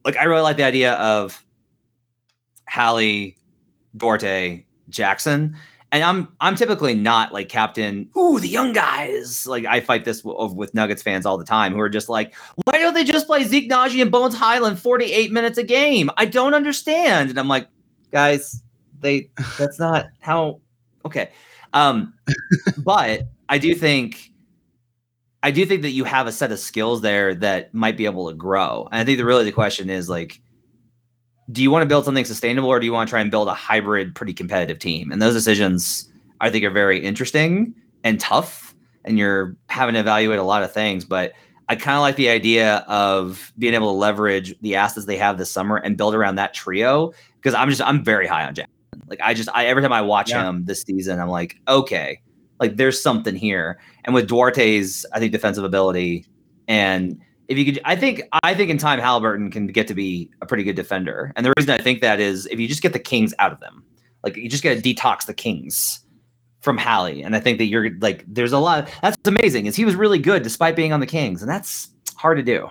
[0.04, 1.42] Like I really like the idea of
[2.68, 3.38] Hallie,
[3.96, 5.56] Duarte, Jackson.
[5.90, 8.10] And I'm I'm typically not like captain.
[8.16, 9.46] Ooh, the young guys.
[9.46, 12.34] Like I fight this w- with Nuggets fans all the time, who are just like,
[12.64, 16.10] why don't they just play Zeke Nnaji and Bones Hyland 48 minutes a game?
[16.18, 17.30] I don't understand.
[17.30, 17.68] And I'm like,
[18.10, 18.62] guys,
[19.00, 20.60] they that's not how
[21.04, 21.30] okay.
[21.72, 22.14] Um
[22.78, 24.30] but I do think
[25.42, 28.28] I do think that you have a set of skills there that might be able
[28.28, 28.88] to grow.
[28.90, 30.40] And I think the really the question is like
[31.50, 33.48] do you want to build something sustainable or do you want to try and build
[33.48, 35.10] a hybrid pretty competitive team?
[35.10, 40.38] And those decisions I think are very interesting and tough and you're having to evaluate
[40.38, 41.32] a lot of things, but
[41.68, 45.36] I kind of like the idea of being able to leverage the assets they have
[45.36, 48.74] this summer and build around that trio because I'm just I'm very high on Jackson.
[49.06, 50.48] Like I just I every time I watch yeah.
[50.48, 52.20] him this season, I'm like, okay,
[52.58, 53.78] like there's something here.
[54.04, 56.26] And with Duarte's, I think defensive ability,
[56.66, 60.30] and if you could, I think I think in time Haliburton can get to be
[60.40, 61.32] a pretty good defender.
[61.36, 63.60] And the reason I think that is if you just get the Kings out of
[63.60, 63.84] them,
[64.24, 66.00] like you just got to detox the Kings
[66.60, 67.22] from Hallie.
[67.22, 68.88] And I think that you're like, there's a lot.
[69.02, 69.66] That's amazing.
[69.66, 72.68] Is he was really good despite being on the Kings, and that's hard to do.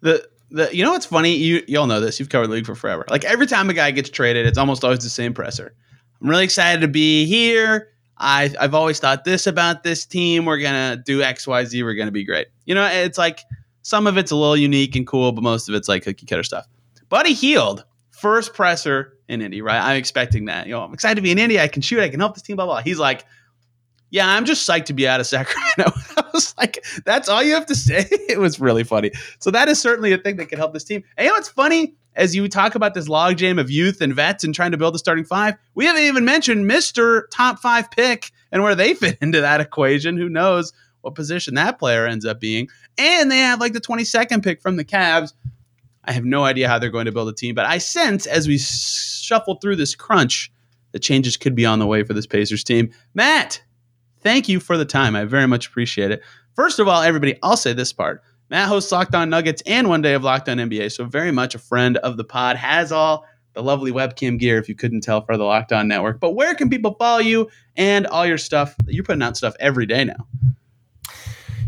[0.00, 1.34] The the you know what's funny?
[1.34, 2.18] You you all know this.
[2.18, 3.04] You've covered the league for forever.
[3.08, 5.74] Like every time a guy gets traded, it's almost always the same presser.
[6.20, 7.88] I'm really excited to be here.
[8.18, 10.44] I I've always thought this about this team.
[10.44, 11.82] We're gonna do X Y Z.
[11.82, 12.48] We're gonna be great.
[12.66, 13.40] You know, it's like
[13.82, 16.42] some of it's a little unique and cool, but most of it's like cookie cutter
[16.42, 16.66] stuff.
[17.08, 17.84] Buddy Hield,
[18.20, 19.80] first presser in Indy, right?
[19.80, 20.66] I'm expecting that.
[20.66, 21.58] You know, I'm excited to be in Indy.
[21.58, 22.00] I can shoot.
[22.00, 22.56] I can help this team.
[22.56, 22.82] Blah blah.
[22.82, 23.24] He's like,
[24.10, 25.92] yeah, I'm just psyched to be out of Sacramento.
[26.16, 28.06] I was like, that's all you have to say.
[28.10, 29.12] it was really funny.
[29.38, 31.04] So that is certainly a thing that can help this team.
[31.16, 31.94] And you know what's funny?
[32.16, 34.98] As you talk about this logjam of youth and vets and trying to build a
[34.98, 37.22] starting five, we haven't even mentioned Mr.
[37.30, 40.16] Top Five pick and where they fit into that equation.
[40.16, 42.68] Who knows what position that player ends up being?
[42.98, 45.32] And they have like the 22nd pick from the Cavs.
[46.04, 48.48] I have no idea how they're going to build a team, but I sense as
[48.48, 50.50] we shuffle through this crunch,
[50.92, 52.90] the changes could be on the way for this Pacers team.
[53.14, 53.62] Matt,
[54.20, 55.14] thank you for the time.
[55.14, 56.22] I very much appreciate it.
[56.56, 58.22] First of all, everybody, I'll say this part.
[58.48, 61.54] Matt hosts Locked On Nuggets and one day of Locked On NBA, so very much
[61.54, 62.56] a friend of the pod.
[62.56, 66.18] Has all the lovely webcam gear, if you couldn't tell, for the Locked On Network.
[66.18, 68.74] But where can people follow you and all your stuff?
[68.86, 70.26] You're putting out stuff every day now.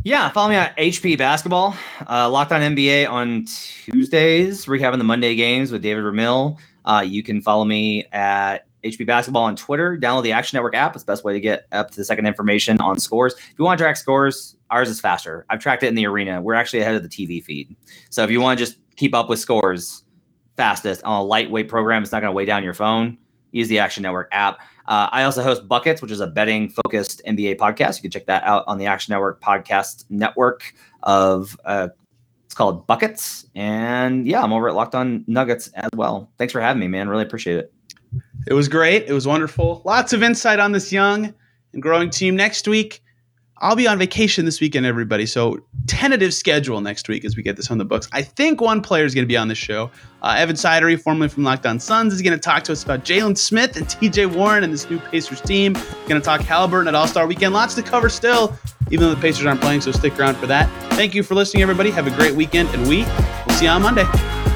[0.04, 1.76] Yeah, follow me at HP Basketball.
[2.10, 6.58] Uh, Locked On NBA on Tuesdays, recapping the Monday games with David Ramil.
[6.84, 9.96] Uh, you can follow me at HP Basketball on Twitter.
[9.96, 10.96] Download the Action Network app.
[10.96, 13.34] It's the best way to get up to the second information on scores.
[13.34, 15.46] If you want to track scores, ours is faster.
[15.50, 16.42] I've tracked it in the arena.
[16.42, 17.76] We're actually ahead of the TV feed.
[18.10, 20.02] So if you want to just keep up with scores
[20.56, 23.18] fastest on a lightweight program, it's not going to weigh down your phone.
[23.52, 24.58] Use the Action Network app.
[24.86, 27.96] Uh, I also host Buckets, which is a betting focused NBA podcast.
[27.96, 31.88] You can check that out on the Action Network podcast network of uh,
[32.44, 33.46] it's called Buckets.
[33.54, 36.30] And yeah, I'm over at Locked On Nuggets as well.
[36.36, 37.08] Thanks for having me, man.
[37.08, 37.72] Really appreciate it.
[38.46, 39.04] It was great.
[39.08, 39.82] It was wonderful.
[39.84, 41.32] Lots of insight on this young
[41.72, 42.36] and growing team.
[42.36, 43.01] Next week,
[43.62, 45.24] I'll be on vacation this weekend, everybody.
[45.24, 48.08] So, tentative schedule next week as we get this on the books.
[48.12, 49.88] I think one player is going to be on the show.
[50.20, 53.04] Uh, Evan Sidery, formerly from Locked On Suns, is going to talk to us about
[53.04, 55.74] Jalen Smith and TJ Warren and this new Pacers team.
[56.08, 57.54] Going to talk Haliburton at All Star Weekend.
[57.54, 58.52] Lots to cover still,
[58.90, 59.80] even though the Pacers aren't playing.
[59.80, 60.68] So, stick around for that.
[60.94, 61.92] Thank you for listening, everybody.
[61.92, 64.51] Have a great weekend, and we will see you on Monday.